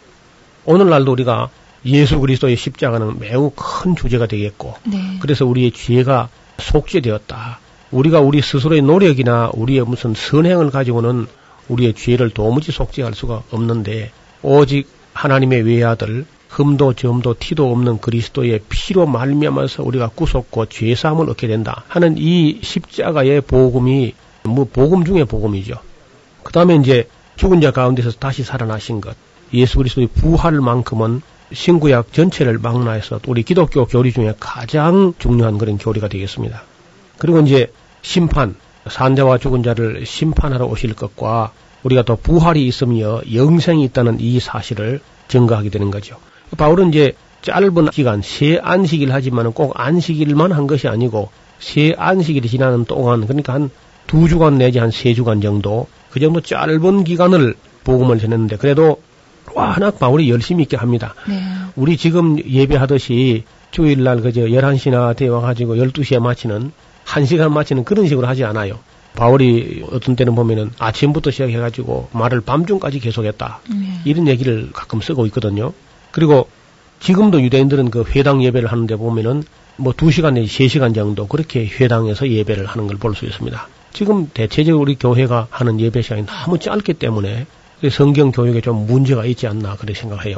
[0.65, 1.49] 오늘날도 우리가
[1.85, 5.17] 예수 그리스도의 십자가는 매우 큰 주제가 되겠고, 네.
[5.19, 7.59] 그래서 우리의 죄가 속죄되었다.
[7.91, 11.27] 우리가 우리 스스로의 노력이나 우리의 무슨 선행을 가지고는
[11.67, 19.07] 우리의 죄를 도무지 속죄할 수가 없는데, 오직 하나님의 외아들, 흠도 점도 티도 없는 그리스도의 피로
[19.07, 25.75] 말미암아서 우리가 구속과 죄 사함을 얻게 된다 하는 이 십자가의 복음이 뭐 복음 중의 복음이죠.
[26.43, 29.15] 그다음에 이제 죽은 자 가운데서 다시 살아나신 것,
[29.51, 36.61] 예수 그리스도의 부활만큼은 신구약 전체를 망라해서 우리 기독교 교리 중에 가장 중요한 그런 교리가 되겠습니다.
[37.17, 37.71] 그리고 이제
[38.03, 38.55] 심판,
[38.87, 41.51] 산자와 죽은 자를 심판하러 오실 것과
[41.81, 44.99] 우리가 또 부활이 있으며 영생이 있다는 이 사실을
[45.29, 46.17] 증거하게 되는 거죠.
[46.57, 51.29] 바울은 이제 짧은 기간 세 안식일 하지만 꼭 안식일만 한 것이 아니고
[51.59, 53.69] 세 안식일이 지나는 동안 그러니까 한
[54.07, 59.01] 두 주간 내지 한 세 주간 정도 그 정도 짧은 기간을 복음을 전했는데 그래도
[59.55, 61.15] 워낙 바울이 열심히 있게 합니다.
[61.27, 61.41] 네.
[61.75, 66.71] 우리 지금 예배하듯이 주일날 그저 11시나 되어 가지고 12시에 마치는
[67.05, 68.79] 1시간 마치는 그런 식으로 하지 않아요.
[69.15, 73.61] 바울이 어떤 때는 보면은 아침부터 시작해 가지고 말을 밤중까지 계속했다.
[73.69, 73.75] 네.
[74.05, 75.73] 이런 얘기를 가끔 쓰고 있거든요.
[76.13, 76.47] 그리고
[77.01, 79.43] 지금도 유대인들은 그 회당 예배를 하는데 보면은
[79.75, 83.67] 뭐 2시간 내지 3시간 정도 그렇게 회당에서 예배를 하는 걸 볼 수 있습니다.
[83.91, 87.45] 지금 대체적으로 우리 교회가 하는 예배 시간이 너무 짧기 때문에
[87.91, 90.37] 성경 교육에 좀 문제가 있지 않나 그렇게 생각해요.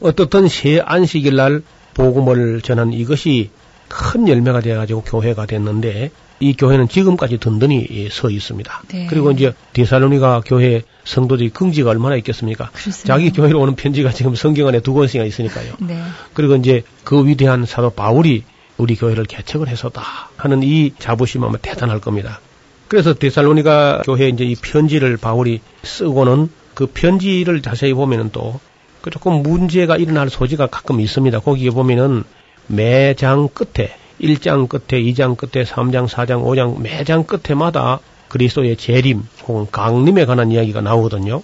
[0.00, 1.62] 어떻든 새 안식일 날
[1.94, 3.50] 복음을 전한 이것이
[3.88, 6.10] 큰 열매가 되어가지고 교회가 됐는데
[6.40, 8.82] 이 교회는 지금까지 든든히 서 있습니다.
[8.88, 9.06] 네.
[9.08, 12.70] 그리고 이제 디살로니가 교회 성도들이 긍지가 얼마나 있겠습니까?
[12.70, 13.04] 그렇습니다.
[13.06, 15.74] 자기 교회로 오는 편지가 지금 성경 안에 두 권씩이나 있으니까요.
[15.80, 16.02] 네.
[16.32, 18.44] 그리고 이제 그 위대한 사도 바울이
[18.78, 20.02] 우리 교회를 개척을 해서다
[20.36, 22.40] 하는 이 자부심 아마 대단할 겁니다.
[22.88, 29.98] 그래서 데살로니가 교회에 이제 이 편지를 바울이 쓰고는 그 편지를 자세히 보면은 또그 조금 문제가
[29.98, 31.40] 일어날 소지가 가끔 있습니다.
[31.40, 32.24] 거기에 보면은
[32.66, 40.24] 매장 끝에 1장 끝에 2장 끝에 3장 4장 5장 매장 끝에마다 그리스도의 재림 혹은 강림에
[40.24, 41.42] 관한 이야기가 나오거든요.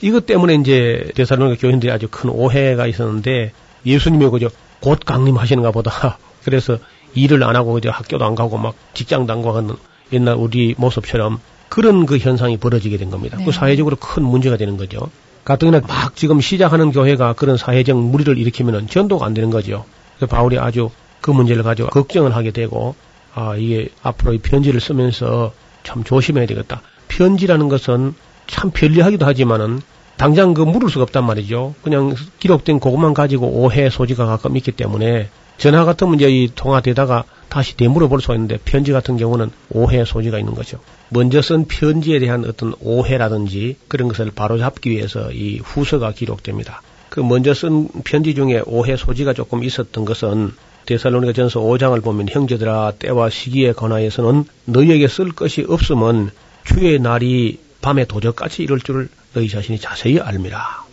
[0.00, 3.52] 이것 때문에 이제 데살로니가 교인들이 아주 큰 오해가 있었는데
[3.84, 4.48] 예수님이 그저
[4.80, 6.18] 곧 강림하시는가 보다.
[6.44, 6.78] 그래서
[7.14, 9.74] 일을 안 하고 그저 학교도 안 가고 막 직장도 안 가고 하는
[10.12, 13.36] 옛날 우리 모습처럼 그런 그 현상이 벌어지게 된 겁니다.
[13.38, 13.44] 네.
[13.44, 15.10] 그 사회적으로 큰 문제가 되는 거죠.
[15.44, 19.84] 가뜩이나 막 지금 시작하는 교회가 그런 사회적 무리를 일으키면은 전도가 안 되는 거죠.
[20.16, 20.90] 그래서 바울이 아주
[21.20, 22.94] 그 문제를 가지고 걱정을 하게 되고
[23.34, 25.52] 아 이게 앞으로 이 편지를 쓰면서
[25.82, 26.82] 참 조심해야 되겠다.
[27.08, 28.14] 편지라는 것은
[28.46, 29.80] 참 편리하기도 하지만은
[30.16, 31.74] 당장 그 물을 수가 없단 말이죠.
[31.82, 37.76] 그냥 기록된 그것만 가지고 오해 소지가 가끔 있기 때문에 전화 같은 문제 이 통화되다가 다시
[37.76, 40.78] 되물어 볼 수가 있는데 편지 같은 경우는 오해 소지가 있는 거죠.
[41.10, 46.82] 먼저 쓴 편지에 대한 어떤 오해라든지 그런 것을 바로잡기 위해서 이 후서가 기록됩니다.
[47.08, 50.52] 그 먼저 쓴 편지 중에 오해 소지가 조금 있었던 것은
[50.86, 56.30] 데살로니가 전서 5장을 보면 형제들아 때와 시기에 관하여서는 너희에게 쓸 것이 없으면
[56.64, 60.84] 주의 날이 밤에 도적같이 이럴 줄을 너희 자신이 자세히 알미라.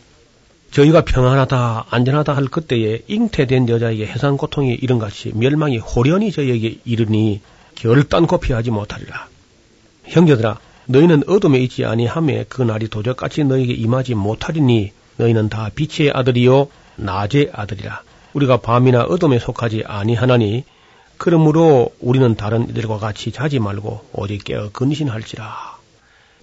[0.72, 7.42] 저희가 평안하다 안전하다 할 그때에 잉태된 여자에게 해상 고통이 이런 같이 멸망이 호련히 저희에게 이르니
[7.76, 9.28] 결단코 피하지 못하리라.
[10.06, 16.70] 형제들아 너희는 어둠에 있지 아니하며 그 날이 도적같이 너희에게 임하지 못하리니 너희는 다 빛의 아들이요
[16.96, 18.04] 낮의 아들이라.
[18.38, 20.64] 우리가 밤이나 어둠에 속하지 아니하나니
[21.18, 25.78] 그러므로 우리는 다른 이들과 같이 자지 말고 오직 깨어 근신할지라.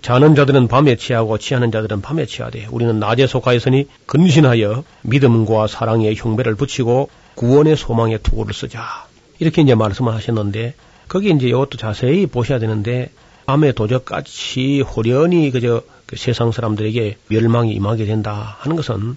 [0.02, 6.56] 자는 자들은 밤에 취하고 취하는 자들은 밤에 취하되 우리는 낮에 속하였으니 근신하여 믿음과 사랑의 흉배를
[6.56, 9.06] 붙이고 구원의 소망의 투구를 쓰자.
[9.38, 10.74] 이렇게 이제 말씀을 하셨는데
[11.06, 13.10] 거기 이제 이것도 자세히 보셔야 되는데
[13.46, 19.16] 밤에 도적같이 호련히 그저 그 세상 사람들에게 멸망이 임하게 된다 하는 것은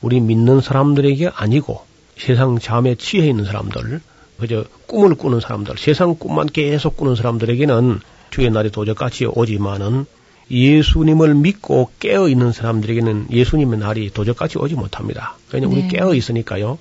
[0.00, 4.00] 우리 믿는 사람들에게 아니고 세상 잠에 취해 있는 사람들,
[4.38, 8.00] 그저 꿈을 꾸는 사람들, 세상 꿈만 계속 꾸는 사람들에게는
[8.30, 10.06] 주의 날이 도적같이 오지만은
[10.50, 15.36] 예수님을 믿고 깨어 있는 사람들에게는 예수님의 날이 도적같이 오지 못합니다.
[15.50, 15.76] 그냥 네.
[15.76, 16.78] 우리 깨어 있으니까요.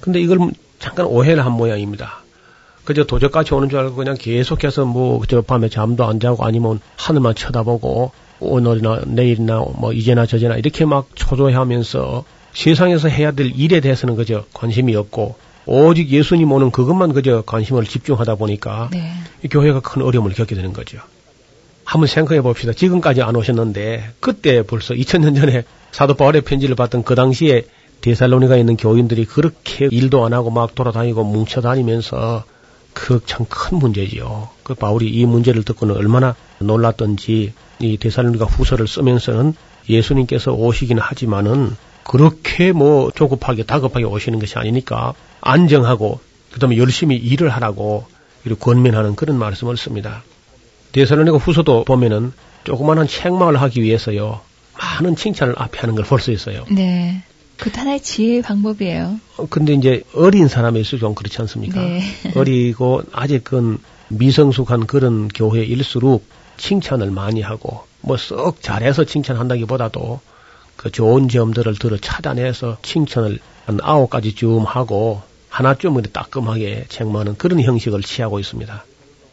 [0.00, 0.38] 근데 이걸
[0.78, 2.22] 잠깐 오해를 한 모양입니다.
[2.84, 7.34] 그저 도적같이 오는 줄 알고 그냥 계속해서 뭐 저 밤에 잠도 안 자고 아니면 하늘만
[7.34, 12.24] 쳐다보고 오늘이나 내일이나 뭐 이제나 저제나 이렇게 막 초조해하면서
[12.56, 15.36] 세상에서 해야 될 일에 대해서는 그저 관심이 없고
[15.66, 19.12] 오직 예수님 오는 그것만 그저 관심을 집중하다 보니까 네.
[19.44, 20.98] 이 교회가 큰 어려움을 겪게 되는 거죠.
[21.84, 22.72] 한번 생각해 봅시다.
[22.72, 27.64] 지금까지 안 오셨는데 그때 벌써 2000년 전에 사도 바울의 편지를 받던 그 당시에
[28.00, 32.44] 데살로니가 있는 교인들이 그렇게 일도 안 하고 막 돌아다니고 뭉쳐 다니면서
[32.94, 34.48] 그 참 큰 문제지요.
[34.62, 39.54] 그 바울이 이 문제를 듣고는 얼마나 놀랐던지 이 데살로니가 후서를 쓰면서는
[39.88, 41.76] 예수님께서 오시기는 하지만은
[42.08, 46.20] 그렇게 뭐 조급하게 다급하게 오시는 것이 아니니까 안정하고
[46.52, 48.06] 그다음에 열심히 일을 하라고
[48.44, 50.22] 이렇게 권면하는 그런 말씀을 씁니다.
[50.92, 52.32] 데살로니가 후서도 보면은
[52.64, 54.40] 조그마한 책망을 하기 위해서요.
[54.78, 56.64] 많은 칭찬을 앞에 하는 걸 볼 수 있어요.
[56.70, 57.22] 네.
[57.56, 59.18] 그 하나의 지혜의 방법이에요.
[59.38, 61.80] 어, 근데 이제 어린 사람일수록 좀 그렇지 않습니까?
[61.80, 62.02] 네.
[62.36, 63.78] 어리고 아직은
[64.08, 66.24] 미성숙한 그런 교회일수록
[66.58, 70.20] 칭찬을 많이 하고 뭐 썩 잘해서 칭찬한다기보다도
[70.76, 78.02] 그 좋은 점들을 들어 차단해서 칭찬을 한 아홉 가지쯤 하고 하나쯤은 따끔하게 책망하는 그런 형식을
[78.02, 78.84] 취하고 있습니다.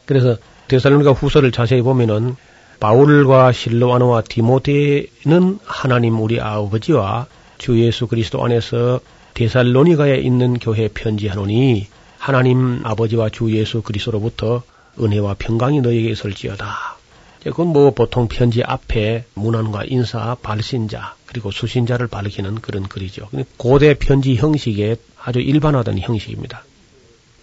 [0.05, 0.37] 그래서
[0.67, 2.35] 데살로니가 후서를 자세히 보면은
[2.79, 7.27] 바울과 실로아노와 디모데는 하나님 우리 아버지와
[7.57, 8.99] 주 예수 그리스도 안에서
[9.33, 11.87] 데살로니가에 있는 교회 편지하노니
[12.17, 14.63] 하나님 아버지와 주 예수 그리스도로부터
[14.99, 16.97] 은혜와 평강이 너에게 있을지어다.
[17.43, 23.29] 그건 뭐 보통 편지 앞에 문안과 인사, 발신자 그리고 수신자를 밝히는 그런 글이죠.
[23.57, 26.63] 고대 편지 형식의 아주 일반화된 형식입니다.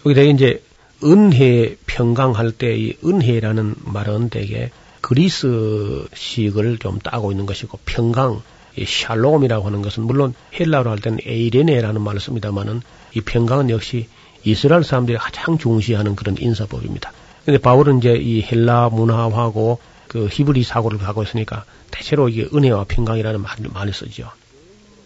[0.05, 0.63] 여기 되게 이제
[1.03, 4.71] 은혜 평강할 때이 은혜라는 말은 되게
[5.01, 8.41] 그리스식을 좀 따고 있는 것이고 평강,
[8.77, 12.81] 이 샬롬이라고 하는 것은 물론 헬라로 할 때는 에이레네라는 말을 씁니다만은
[13.15, 14.07] 이 평강은 역시
[14.43, 17.11] 이스라엘 사람들이 가장 중시하는 그런 인사법입니다.
[17.45, 19.79] 근데 바울은 이제 이 헬라 문화하고
[20.11, 24.29] 그 히브리 사고를 하고 있으니까 대체로 이게 은혜와 평강이라는 말을 많이 쓰죠.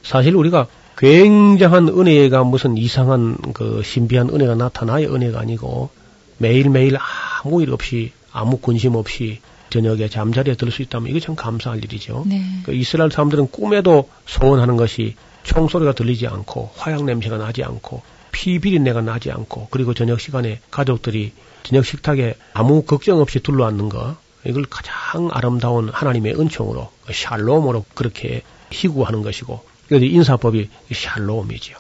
[0.02, 0.66] 사실 우리가
[0.98, 5.92] 굉장한 은혜가 무슨 이상한 그 신비한 은혜가 나타나야 은혜가 아니고
[6.40, 11.84] 매일매일 아무 일 없이 아무 근심 없이 저녁에 잠자리에 들 수 있다면 이게 참 감사할
[11.84, 12.24] 일이죠.
[12.26, 12.42] 네.
[12.64, 18.02] 그 이스라엘 사람들은 꿈에도 소원하는 것이 총소리가 들리지 않고 화약 냄새가 나지 않고
[18.32, 21.32] 피 비린내가 나지 않고 그리고 저녁 시간에 가족들이
[21.62, 28.42] 저녁 식탁에 아무 걱정 없이 둘러앉는 거 이걸 가장 아름다운 하나님의 은총으로 샬롬으로 그렇게
[28.72, 31.78] 희구하는 것이고 그래서 인사법이 샬롬이지요.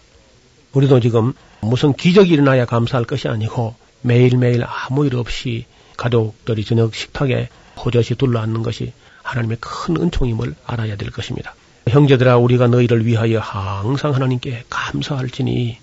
[0.74, 5.66] 우리도 지금 무슨 기적이 일어나야 감사할 것이 아니고 매일매일 아무 일 없이
[5.98, 8.94] 가족들이 저녁 식탁에 호젓이 둘러앉는 것이
[9.24, 11.56] 하나님의 큰 은총임을 알아야 될 것입니다.
[11.88, 15.78] 형제들아 우리가 너희를 위하여 항상 하나님께 감사할지니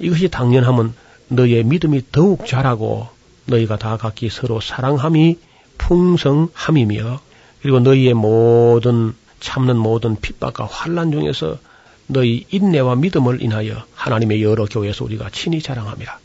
[0.00, 0.94] 이것이 당연하면
[1.28, 3.08] 너희의 믿음이 더욱 자라고
[3.46, 5.38] 너희가 다 각기 서로 사랑함이
[5.84, 7.20] 풍성함이며
[7.60, 11.58] 그리고 너희의 모든 참는 모든 핍박과 환란 중에서
[12.06, 16.20] 너희 인내와 믿음을 인하여 하나님의 여러 교회에서 우리가 친히 자랑합니다.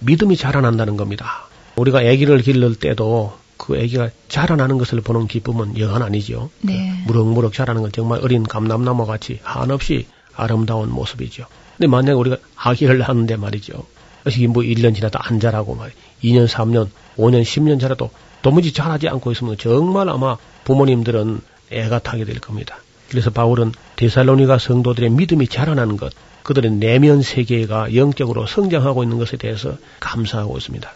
[0.00, 1.48] 믿음이 자라난다는 겁니다.
[1.76, 6.50] 우리가 아기를 기를 때도 그 아기가 자라나는 것을 보는 기쁨은 여한 아니죠.
[6.60, 7.02] 네.
[7.06, 11.46] 무럭무럭 자라는 건 정말 어린 감람나무 같이 한없이 아름다운 모습이죠.
[11.76, 13.84] 근데 만약에 우리가 아기를 하는데 말이죠.
[14.26, 18.10] 이게 뭐 1년 지나도 안 자라고 말 2년, 3년, 5년, 10년 자라도
[18.42, 22.78] 도무지 자라지 않고 있으면 정말 아마 부모님들은 애가 타게 될 겁니다.
[23.10, 26.12] 그래서 바울은 데살로니가 성도들의 믿음이 자라나는 것,
[26.42, 30.90] 그들의 내면 세계가 영적으로 성장하고 있는 것에 대해서 감사하고 있습니다.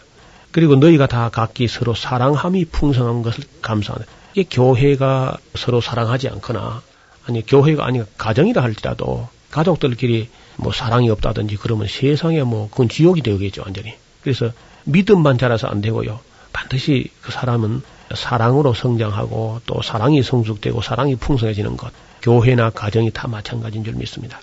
[0.51, 4.05] 그리고 너희가 다 각기 서로 사랑함이 풍성한 것을 감사하는.
[4.35, 6.81] 이게 교회가 서로 사랑하지 않거나,
[7.25, 13.63] 아니, 교회가 아니, 가정이라 할지라도, 가족들끼리 뭐 사랑이 없다든지 그러면 세상에 뭐, 그건 지옥이 되겠죠,
[13.63, 13.93] 완전히.
[14.21, 14.51] 그래서
[14.85, 16.19] 믿음만 자라서 안 되고요.
[16.63, 17.81] 반드시 그 사람은
[18.15, 21.91] 사랑으로 성장하고 또 사랑이 성숙되고 사랑이 풍성해지는 것.
[22.21, 24.39] 교회나 가정이 다 마찬가지인 줄 믿습니다.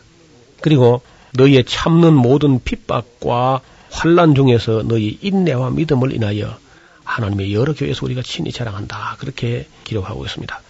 [0.61, 1.01] 그리고
[1.33, 3.61] 너희의 참는 모든 핍박과
[3.91, 6.59] 환란 중에서 너희 인내와 믿음을 인하여
[7.05, 9.17] 하나님의 여러 교회에서 우리가 친히 자랑한다.
[9.19, 10.61] 그렇게 기록하고 있습니다.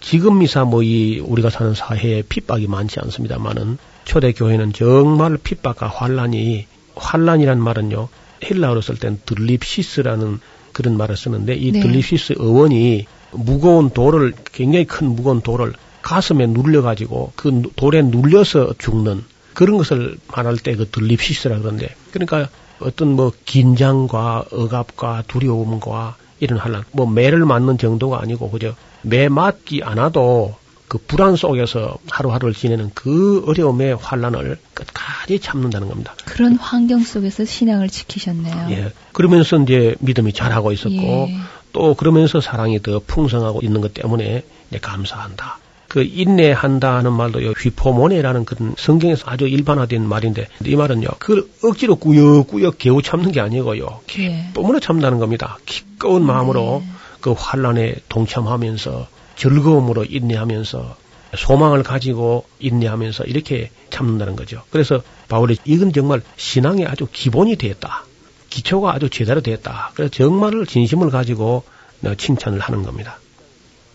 [0.00, 6.66] 지금 미사 뭐 이 우리가 사는 사회에 핍박이 많지 않습니다만은 초대 교회는 정말 핍박과 환란이
[6.94, 8.08] 환란이란 말은요
[8.44, 10.40] 헬라어로 쓸 땐 들립시스라는
[10.72, 11.80] 그런 말을 쓰는데 이 네.
[11.80, 19.24] 들립시스 어원이 무거운 돌을 굉장히 큰 무거운 돌을 가슴에 눌려 가지고 그 돌에 눌려서 죽는
[19.54, 22.48] 그런 것을 말할 때 그 들립시스라 그러는데 그러니까
[22.80, 29.82] 어떤 뭐 긴장과 억압과 두려움과 이런 환란 뭐 매를 맞는 정도가 아니고 그저 매 맞지
[29.84, 30.54] 않아도
[30.90, 36.16] 그 불안 속에서 하루하루를 지내는 그 어려움의 환란을 끝까지 참는다는 겁니다.
[36.24, 38.66] 그런 환경 속에서 신앙을 지키셨네요.
[38.70, 38.92] 예.
[39.12, 41.36] 그러면서 이제 믿음이 자라고 있었고 예.
[41.72, 45.60] 또 그러면서 사랑이 더 풍성하고 있는 것 때문에 이제 감사한다.
[45.86, 51.96] 그 인내한다 하는 말도 요 휘포모네라는 그런 성경에서 아주 일반화된 말인데 이 말은요 그 억지로
[51.96, 54.50] 꾸역꾸역 개우 참는 게 아니고요 예.
[54.54, 55.56] 뿜으로 참다는 겁니다.
[55.66, 56.82] 기꺼운 마음으로
[57.20, 60.96] 그 환란에 동참하면서 즐거움으로 인내하면서
[61.36, 64.62] 소망을 가지고 인내하면서 이렇게 참는다는 거죠.
[64.70, 68.04] 그래서 바울이 이건 정말 신앙의 아주 기본이 되었다.
[68.50, 69.92] 기초가 아주 제대로 되었다.
[69.94, 71.62] 그래서 정말을 진심을 가지고
[72.00, 73.18] 내가 칭찬을 하는 겁니다.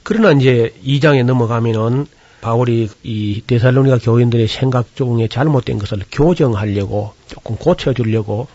[0.01, 2.07] 그러나 이제 2장에 넘어가면은
[2.41, 8.47] 바울이 이 데살로니가 교인들의 생각 중에 잘못된 것을 교정하려고 조금 고쳐주려고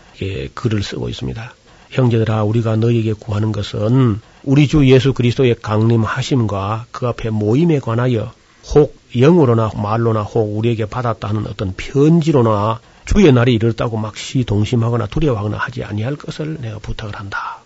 [0.55, 1.53] 글을 쓰고 있습니다.
[1.91, 8.31] 형제들아 우리가 너희에게 구하는 것은 우리 주 예수 그리스도의 강림하심과 그 앞에 모임에 관하여
[8.73, 15.83] 혹 영으로나 말로나 혹 우리에게 받았다는 어떤 편지로나 주의 날이 이르렀다고 막 시동심하거나 두려워하거나 하지
[15.83, 17.59] 아니할 것을 내가 부탁을 한다.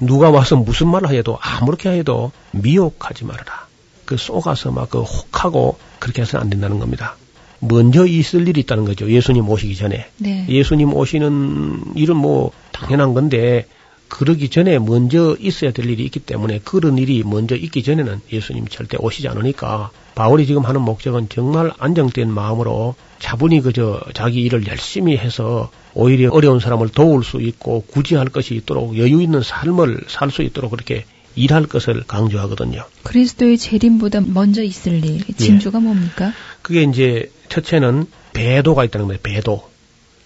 [0.00, 3.66] 누가 와서 무슨 말을 해도 아무렇게 해도 미혹하지 말아라.
[4.04, 7.16] 그 쏘가서 막 그 혹하고 그렇게 해서는 안 된다는 겁니다.
[7.60, 9.10] 먼저 있을 일이 있다는 거죠.
[9.10, 10.06] 예수님 오시기 전에.
[10.18, 10.46] 네.
[10.48, 13.66] 예수님 오시는 일은 뭐 당연한 건데
[14.08, 18.96] 그러기 전에 먼저 있어야 될 일이 있기 때문에 그런 일이 먼저 있기 전에는 예수님이 절대
[19.00, 25.70] 오시지 않으니까 바울이 지금 하는 목적은 정말 안정된 마음으로 차분히 그저 자기 일을 열심히 해서
[25.94, 30.70] 오히려 어려운 사람을 도울 수 있고 구제할 것이 있도록 여유 있는 삶을 살 수 있도록
[30.70, 31.04] 그렇게
[31.34, 32.84] 일할 것을 강조하거든요.
[33.02, 36.32] 그리스도의 재림보다 먼저 있을 일, 진주가 뭡니까?
[36.62, 39.20] 그게 이제 첫째는 배도가 있다는 거예요.
[39.22, 39.68] 배도.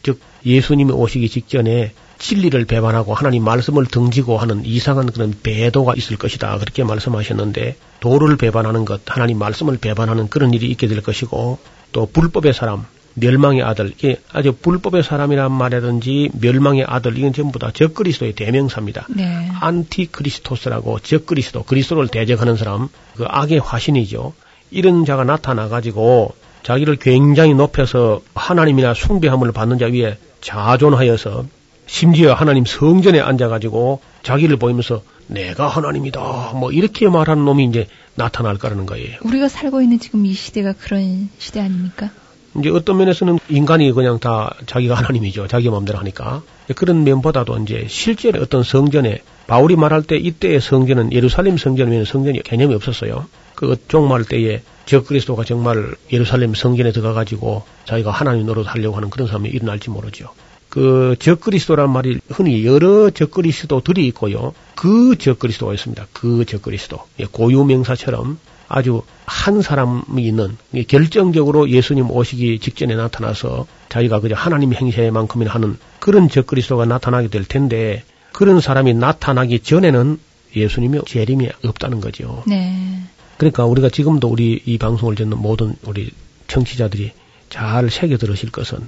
[0.02, 6.58] 즉 예수님이 오시기 직전에 진리를 배반하고 하나님 말씀을 등지고 하는 이상한 그런 배도가 있을 것이다.
[6.58, 11.58] 그렇게 말씀하셨는데 도를 배반하는 것, 하나님 말씀을 배반하는 그런 일이 있게 될 것이고
[11.92, 17.70] 또 불법의 사람, 멸망의 아들, 이게 아주 불법의 사람이란 말이라든지 멸망의 아들 이건 전부 다
[17.72, 19.06] 적그리스도의 대명사입니다.
[19.16, 19.48] 네.
[19.60, 24.34] 안티크리스토스라고 적그리스도, 그리스도를 대적하는 사람, 그 악의 화신이죠.
[24.70, 31.44] 이런 자가 나타나 가지고 자기를 굉장히 높여서 하나님이나 숭배함을 받는 자 위에 자존하여서
[31.86, 36.52] 심지어 하나님 성전에 앉아가지고 자기를 보이면서 내가 하나님이다.
[36.54, 39.18] 뭐 이렇게 말하는 놈이 이제 나타날 거라는 거예요.
[39.22, 42.10] 우리가 살고 있는 지금 이 시대가 그런 시대 아닙니까?
[42.58, 45.46] 이제 어떤 면에서는 인간이 그냥 다 자기가 하나님이죠.
[45.46, 46.42] 자기 마음대로 하니까.
[46.74, 52.74] 그런 면보다도 이제 실제 어떤 성전에 바울이 말할 때 이때의 성전은 예루살렘 성전이면 성전이 개념이
[52.74, 53.26] 없었어요.
[53.54, 59.48] 그 종말 때에 적그리스도가 정말 예루살렘 성전에 들어가가지고 자기가 하나님 노릇 하려고 하는 그런 사람이
[59.48, 60.30] 일어날지 모르죠.
[60.68, 64.52] 그 적그리스도란 말이 흔히 여러 적그리스도들이 있고요.
[64.74, 66.06] 그 적그리스도가 있습니다.
[66.12, 66.98] 그 적그리스도.
[67.20, 68.38] 예, 고유 명사처럼
[68.68, 75.76] 아주 한 사람이 있는 예, 결정적으로 예수님 오시기 직전에 나타나서 자기가 그저 하나님 행세만큼이나 하는
[76.00, 80.18] 그런 적그리스도가 나타나게 될 텐데 그런 사람이 나타나기 전에는
[80.54, 82.42] 예수님이 재림이 없다는 거죠.
[82.46, 83.02] 네.
[83.40, 86.10] 그러니까 우리가 지금도 우리 이 방송을 듣는 모든 우리
[86.48, 87.12] 청취자들이
[87.48, 88.86] 잘 새겨 들으실 것은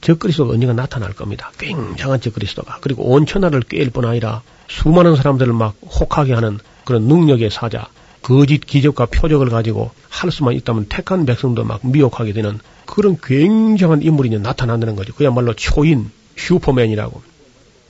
[0.00, 1.52] 적그리스도가 언젠가 나타날 겁니다.
[1.58, 2.78] 굉장한 적그리스도가.
[2.80, 7.88] 그리고 온 천하를 꿰일 뿐 아니라 수많은 사람들을 막 혹하게 하는 그런 능력의 사자,
[8.22, 14.30] 거짓 기적과 표적을 가지고 할 수만 있다면 택한 백성도 막 미혹하게 되는 그런 굉장한 인물이
[14.30, 15.12] 이제 나타난다는 거죠.
[15.12, 17.20] 그야말로 초인, 슈퍼맨이라고.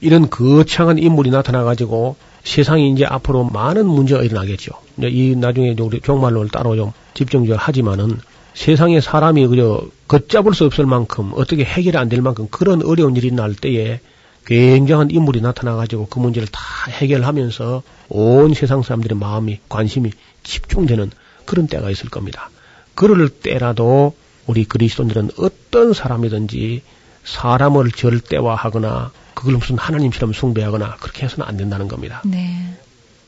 [0.00, 4.72] 이런 거창한 인물이 나타나가지고 세상이 이제 앞으로 많은 문제가 일어나겠죠.
[5.02, 8.18] 이 나중에 우리 종말론을 따로 좀 집중적으로 하지만은
[8.54, 13.30] 세상에 사람이 그저 걷잡을 수 없을 만큼 어떻게 해결이 안 될 만큼 그런 어려운 일이
[13.30, 14.00] 날 때에
[14.46, 20.10] 굉장한 인물이 나타나가지고 그 문제를 다 해결하면서 온 세상 사람들의 마음이 관심이
[20.42, 21.10] 집중되는
[21.44, 22.50] 그런 때가 있을 겁니다.
[22.94, 24.14] 그럴 때라도
[24.46, 26.82] 우리 그리스도인들은 어떤 사람이든지
[27.24, 32.20] 사람을 절대화하거나 그걸 무슨 하나님처럼 숭배하거나 그렇게 해서는 안 된다는 겁니다.
[32.26, 32.74] 네.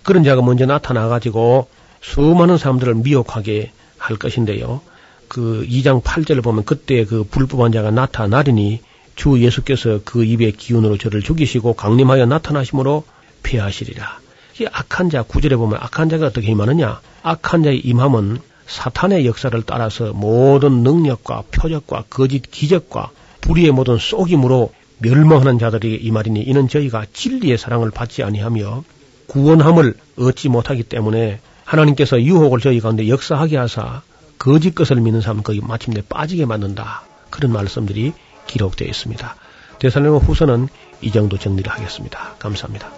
[0.03, 1.69] 그런 자가 먼저 나타나가지고
[2.03, 4.83] 수많은 사람들을 미혹하게 할 것인데요.
[5.29, 8.83] 그 2장 8절을 보면 그때 그 불법한 자가 나타나리니
[9.15, 13.05] 주 예수께서 그 입의 기운으로 저를 죽이시고 강림하여 나타나심으로
[13.43, 14.21] 폐하시리라.
[14.61, 17.01] 이 악한 자, 구절에 보면 악한 자가 어떻게 임하느냐?
[17.23, 23.11] 악한 자의 임함은 사탄의 역사를 따라서 모든 능력과 표적과 거짓 기적과
[23.41, 24.73] 불의의 모든 속임으로
[25.03, 28.85] 멸망하는 자들이 이 말이니 이는 저희가 진리의 사랑을 받지 아니하며
[29.27, 34.03] 구원함을 얻지 못하기 때문에 하나님께서 유혹을 저희 가운데 역사하게 하사
[34.39, 37.03] 거짓 것을 믿는 사람 거기 마침내 빠지게 만든다.
[37.31, 38.13] 그런 말씀들이
[38.47, 39.37] 기록되어 있습니다.
[39.79, 40.69] 대사님 후서는
[41.01, 42.35] 이 정도 정리를 하겠습니다.
[42.39, 42.91] 감사합니다.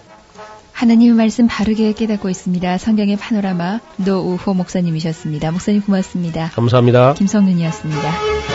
[0.72, 2.78] 하나님의 말씀 바르게 깨닫고 있습니다.
[2.78, 5.52] 성경의 파노라마 노우호 목사님이셨습니다.
[5.52, 6.50] 목사님 고맙습니다.
[6.50, 7.14] 감사합니다.
[7.14, 8.53] 김성윤이었습니다.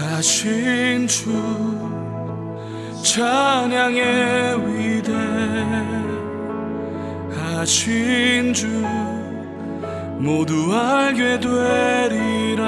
[0.00, 1.32] 위대하신 주
[3.02, 4.60] 찬양의
[7.56, 8.66] 위대하신 주
[10.18, 12.66] 모두 알게 되리라.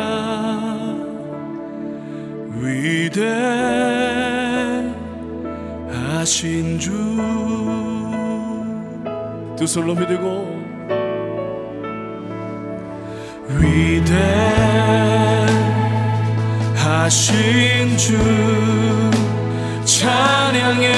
[6.08, 6.90] 위대하신 주.
[9.56, 10.51] 두 손로 믿고
[16.92, 18.18] 위대하신 주
[19.84, 20.92] 찬양의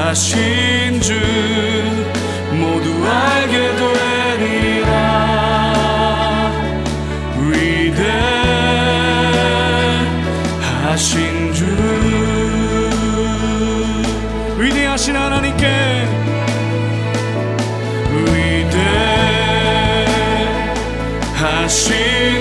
[0.00, 1.14] 위대하신 주
[2.52, 3.87] 모두 알게 되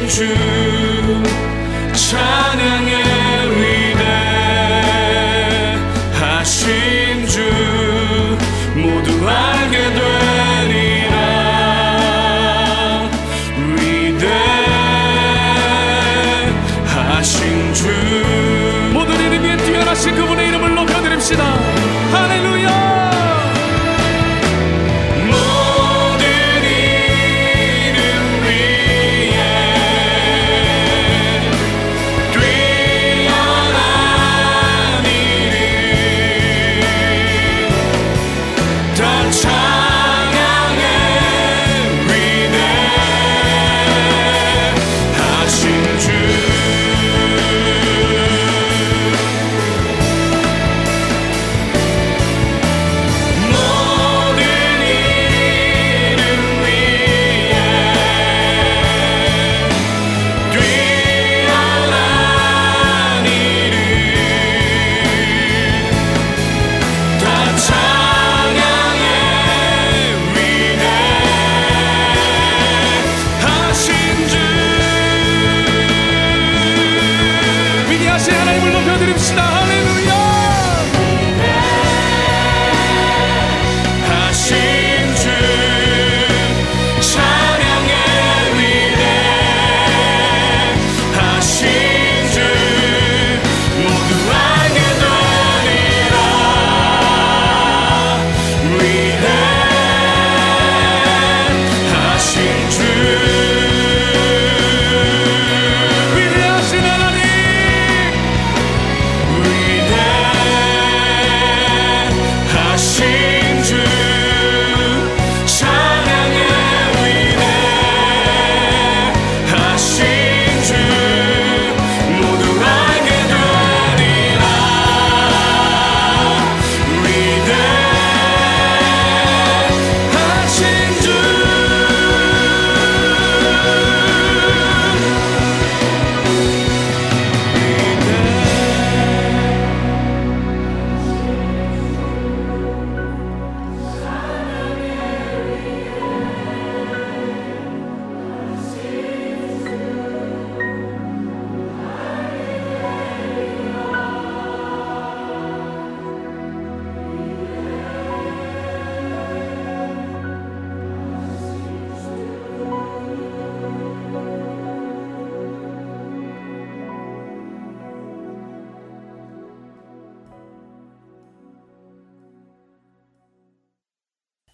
[0.10, 0.77] 위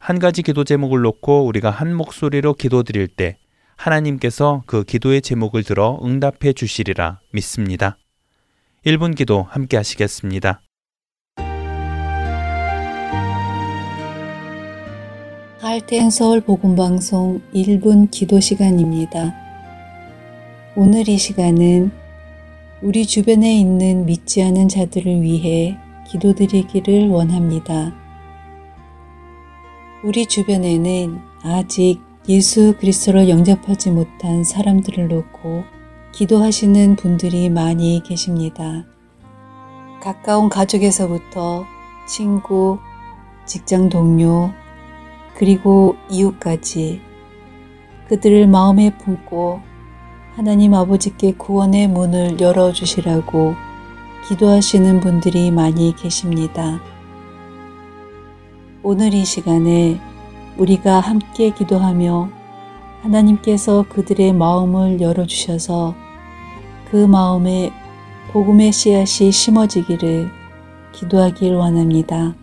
[0.00, 3.36] 한 가지 기도 제목을 놓고 우리가 한 목소리로 기도 드릴 때
[3.76, 7.98] 하나님께서 그 기도의 제목을 들어 응답해 주시리라 믿습니다.
[8.86, 10.62] 1분 기도 함께 하시겠습니다.
[15.60, 19.34] 할텐 서울 복음 방송 1분 기도 시간입니다.
[20.76, 21.90] 오늘 이 시간은
[22.80, 25.76] 우리 주변에 있는 믿지 않은 자들을 위해
[26.08, 27.99] 기도드리기를 원합니다.
[30.02, 35.64] 우리 주변에는 아직 예수 그리스도를 영접하지 못한 사람들을 놓고
[36.12, 38.86] 기도하시는 분들이 많이 계십니다.
[40.02, 41.66] 가까운 가족에서부터
[42.08, 42.78] 친구,
[43.44, 44.50] 직장 동료,
[45.36, 47.02] 그리고 이웃까지
[48.08, 49.60] 그들을 마음에 품고
[50.34, 53.54] 하나님 아버지께 구원의 문을 열어주시라고
[54.28, 56.80] 기도하시는 분들이 많이 계십니다.
[58.82, 60.00] 오늘 이 시간에
[60.56, 62.30] 우리가 함께 기도하며
[63.02, 65.94] 하나님께서 그들의 마음을 열어주셔서
[66.90, 67.70] 그 마음에
[68.32, 70.30] 복음의 씨앗이 심어지기를
[70.92, 72.34] 기도하길 원합니다.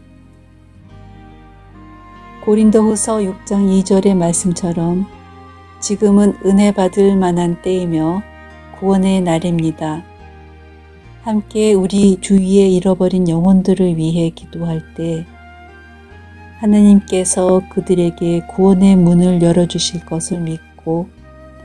[2.45, 5.07] 고린도 후서 6장 2절의 말씀처럼
[5.79, 8.21] 지금은 은혜 받을 만한 때이며
[8.79, 10.03] 구원의 날입니다.
[11.23, 15.25] 함께 우리 주위에 잃어버린 영혼들을 위해 기도할 때
[16.59, 21.09] 하나님께서 그들에게 구원의 문을 열어주실 것을 믿고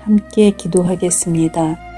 [0.00, 1.91] 함께 기도하겠습니다.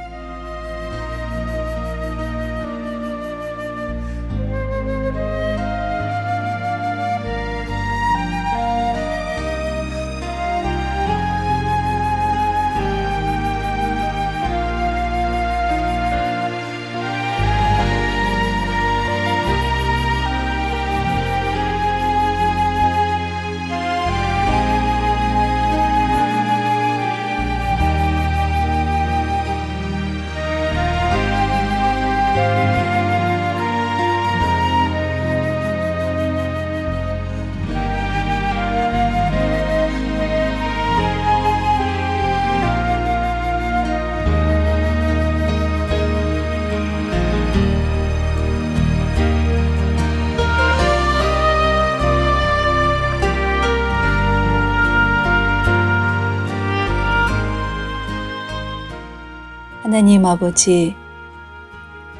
[59.94, 60.92] 하나님 아버지,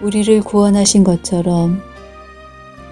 [0.01, 1.83] 우리를 구원하신 것처럼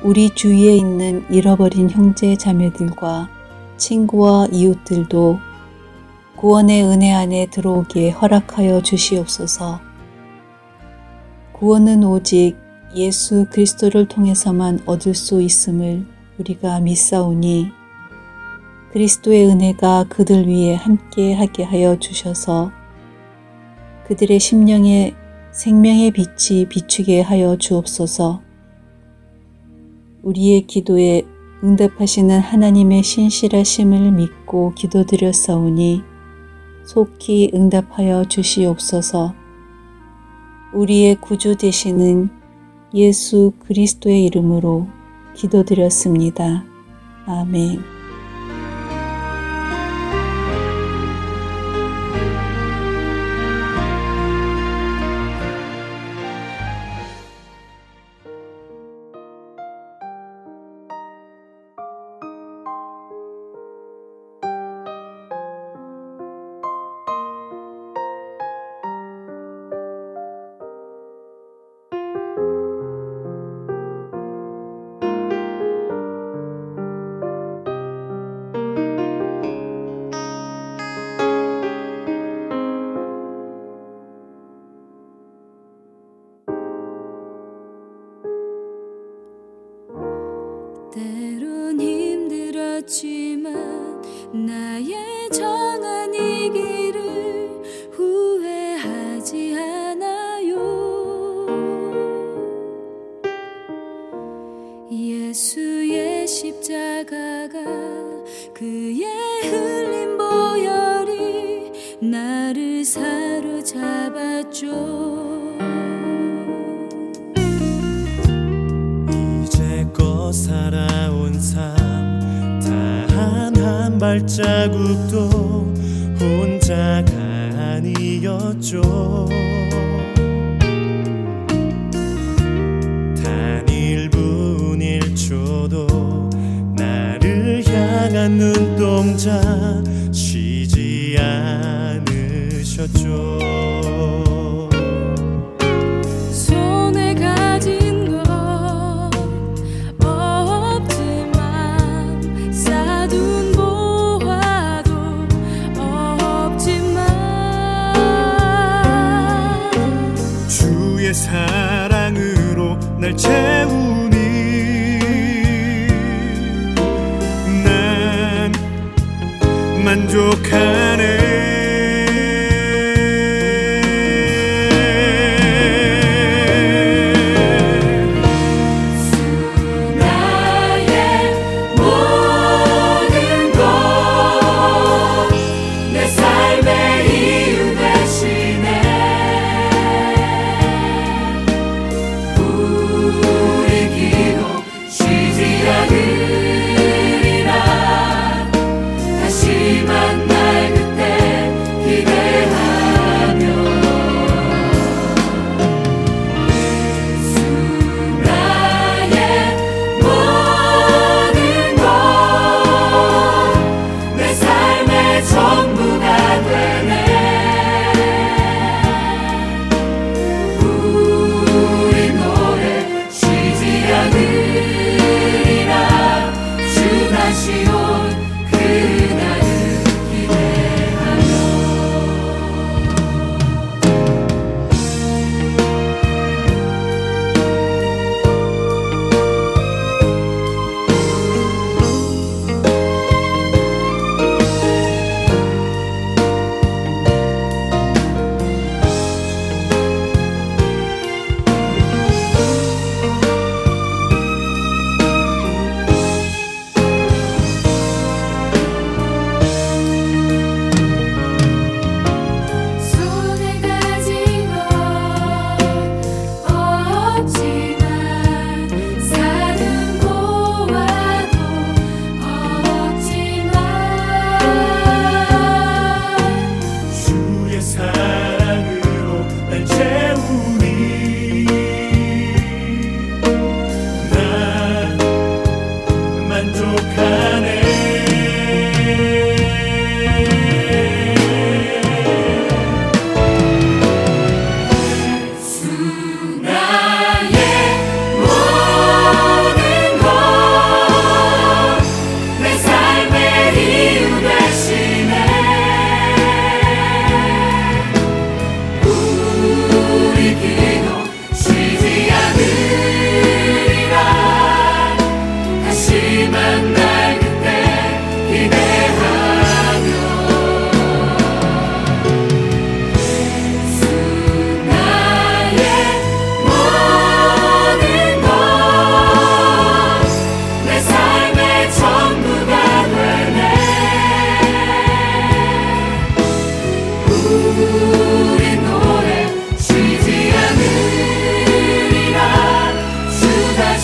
[0.03, 3.29] 우리 주위에 있는 잃어버린 형제 자매들과
[3.77, 5.39] 친구와 이웃들도
[6.35, 9.81] 구원의 은혜 안에 들어오기에 허락하여 주시옵소서.
[11.53, 12.57] 구원은 오직
[12.97, 16.05] 예수 그리스도를 통해서만 얻을 수 있음을
[16.41, 17.69] 우리가 믿사오니
[18.93, 22.73] 그리스도의 은혜가 그들 위에 함께 하게 하여 주셔서
[24.13, 25.15] 그들의 심령에
[25.53, 28.43] 생명의 빛이 비추게 하여 주옵소서.
[30.23, 31.23] 우리의 기도에
[31.65, 36.03] 응답하시는 하나님의 신실하심을 믿고 기도드렸사오니
[36.85, 39.35] 속히 응답하여 주시옵소서.
[40.75, 42.29] 우리의 구주 되시는
[42.93, 44.89] 예수 그리스도의 이름으로
[45.35, 46.65] 기도드렸습니다.
[47.25, 48.02] 아멘.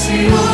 [0.09, 0.48] see you.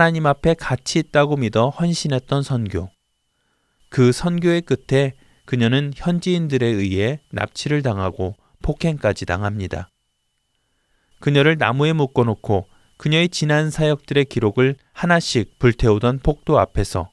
[0.00, 2.88] 하나님 앞에 가치 있다고 믿어 헌신했던 선교.
[3.90, 5.12] 그 선교의 끝에
[5.44, 9.90] 그녀는 현지인들에 의해 납치를 당하고 폭행까지 당합니다.
[11.18, 17.10] 그녀를 나무에 묶어놓고 그녀의 지난 사역들의 기록을 하나씩 불태우던 폭도 앞에서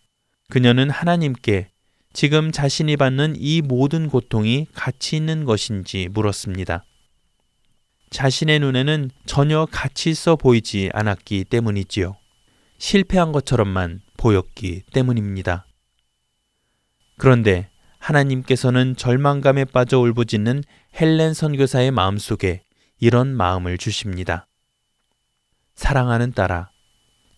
[0.50, 1.68] 그녀는 하나님께
[2.14, 6.86] 지금 자신이 받는 이 모든 고통이 가치 있는 것인지 물었습니다.
[8.12, 12.16] 자신의 눈에는 전혀 가치 있어 보이지 않았기 때문이지요.
[12.78, 15.66] 실패한 것처럼만 보였기 때문입니다.
[17.18, 17.70] 그런데
[18.00, 20.64] 하나님께서는 절망감에 빠져 울부짖는
[21.00, 22.64] 헬렌 선교사의 마음속에
[23.00, 24.48] 이런 마음을 주십니다.
[25.76, 26.70] 사랑하는 딸아,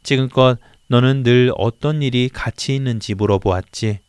[0.03, 3.99] 지금껏 너는 늘 어떤 일이 가치 있는지 물어보았지.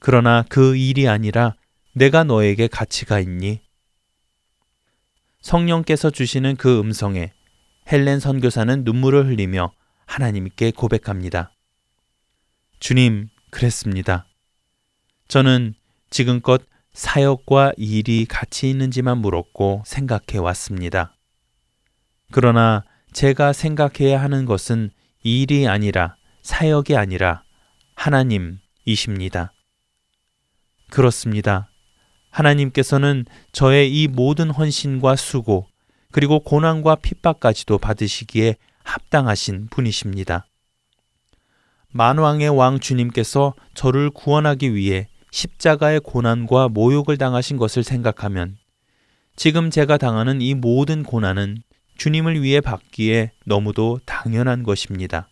[0.00, 1.54] 그러나 그 일이 아니라
[1.94, 3.60] 내가 너에게 가치가 있니?
[5.40, 7.32] 성령께서 주시는 그 음성에
[7.90, 9.72] 헬렌 선교사는 눈물을 흘리며
[10.08, 11.52] 하나님께 고백합니다.
[12.80, 14.26] 주님, 그랬습니다.
[15.28, 15.74] 저는
[16.10, 16.62] 지금껏
[16.92, 21.14] 사역과 일이 같이 있는지만 물었고 생각해 왔습니다.
[22.32, 24.90] 그러나 제가 생각해야 하는 것은
[25.22, 27.44] 일이 아니라 사역이 아니라
[27.94, 29.52] 하나님이십니다.
[30.90, 31.70] 그렇습니다.
[32.30, 35.66] 하나님께서는 저의 이 모든 헌신과 수고,
[36.12, 38.56] 그리고 고난과 핍박까지도 받으시기에
[38.88, 40.46] 합당하신 분이십니다.
[41.92, 48.56] 만왕의 왕 주님께서 저를 구원하기 위해 십자가의 고난과 모욕을 당하신 것을 생각하면
[49.36, 51.58] 지금 제가 당하는 이 모든 고난은
[51.96, 55.28] 주님을 위해 받기에 너무도 당연한 것입니다.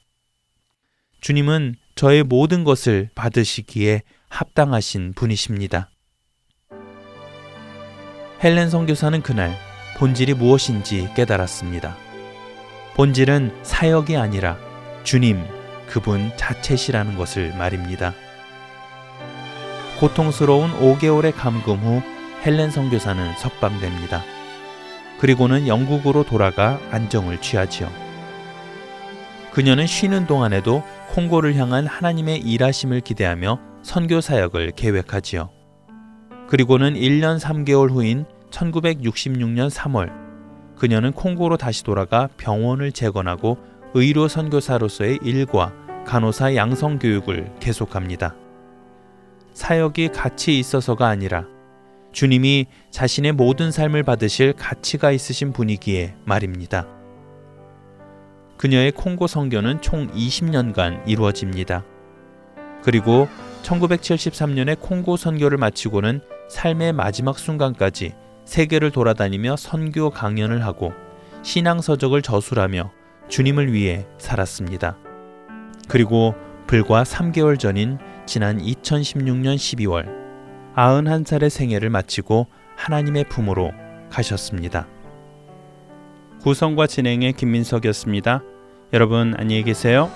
[1.20, 5.91] 주님은 저의 모든 것을 받으시기에 합당하신 분이십니다.
[8.45, 9.57] 헬렌 선교사는 그날
[9.97, 12.06] 본질이 무엇인지 깨달았습니다.
[12.97, 14.56] 본질은 사역이 아니라
[15.05, 15.44] 주님,
[15.86, 18.14] 그분 자체시라는 것을 말입니다.
[20.01, 22.01] 고통스러운 5개월의 감금 후
[22.43, 24.23] 헬렌 선교사는 석방됩니다.
[25.20, 27.93] 그리고는 영국으로 돌아가 안정을 취하지요.
[29.52, 35.51] 그녀는 쉬는 동안에도 콩고를 향한 하나님의 일하심을 기대하며 선교 사역을 계획하지요.
[36.48, 40.26] 그리고는 1년 3개월 후인 1966년 3월
[40.77, 43.59] 그녀는 콩고로 다시 돌아가 병원을 재건하고
[43.94, 45.73] 의료 선교사로서의 일과
[46.05, 48.35] 간호사 양성 교육을 계속합니다.
[49.55, 51.47] 사역이 가치 있어서가 아니라
[52.12, 56.86] 주님이 자신의 모든 삶을 받으실 가치가 있으신 분이기에 말입니다.
[58.57, 61.85] 그녀의 콩고 선교는 총 20년간 이루어집니다.
[62.82, 63.28] 그리고
[63.62, 68.15] 1973년에 콩고 선교를 마치고는 삶의 마지막 순간까지
[68.47, 70.93] 세계를 돌아다니며 선교 강연을 하고
[71.43, 72.90] 신앙 서적을 저술하며
[73.28, 74.97] 주님을 위해 살았습니다.
[75.89, 76.35] 그리고
[76.66, 80.06] 불과 3개월 전인 지난 2016년 12월
[80.74, 82.47] 91살의 생애를 마치고
[82.77, 83.73] 하나님의 품으로
[84.10, 84.86] 가셨습니다.
[86.43, 88.43] 구성과 진행의 김민석이었습니다.
[88.93, 90.10] 여러분 안녕히 계세요.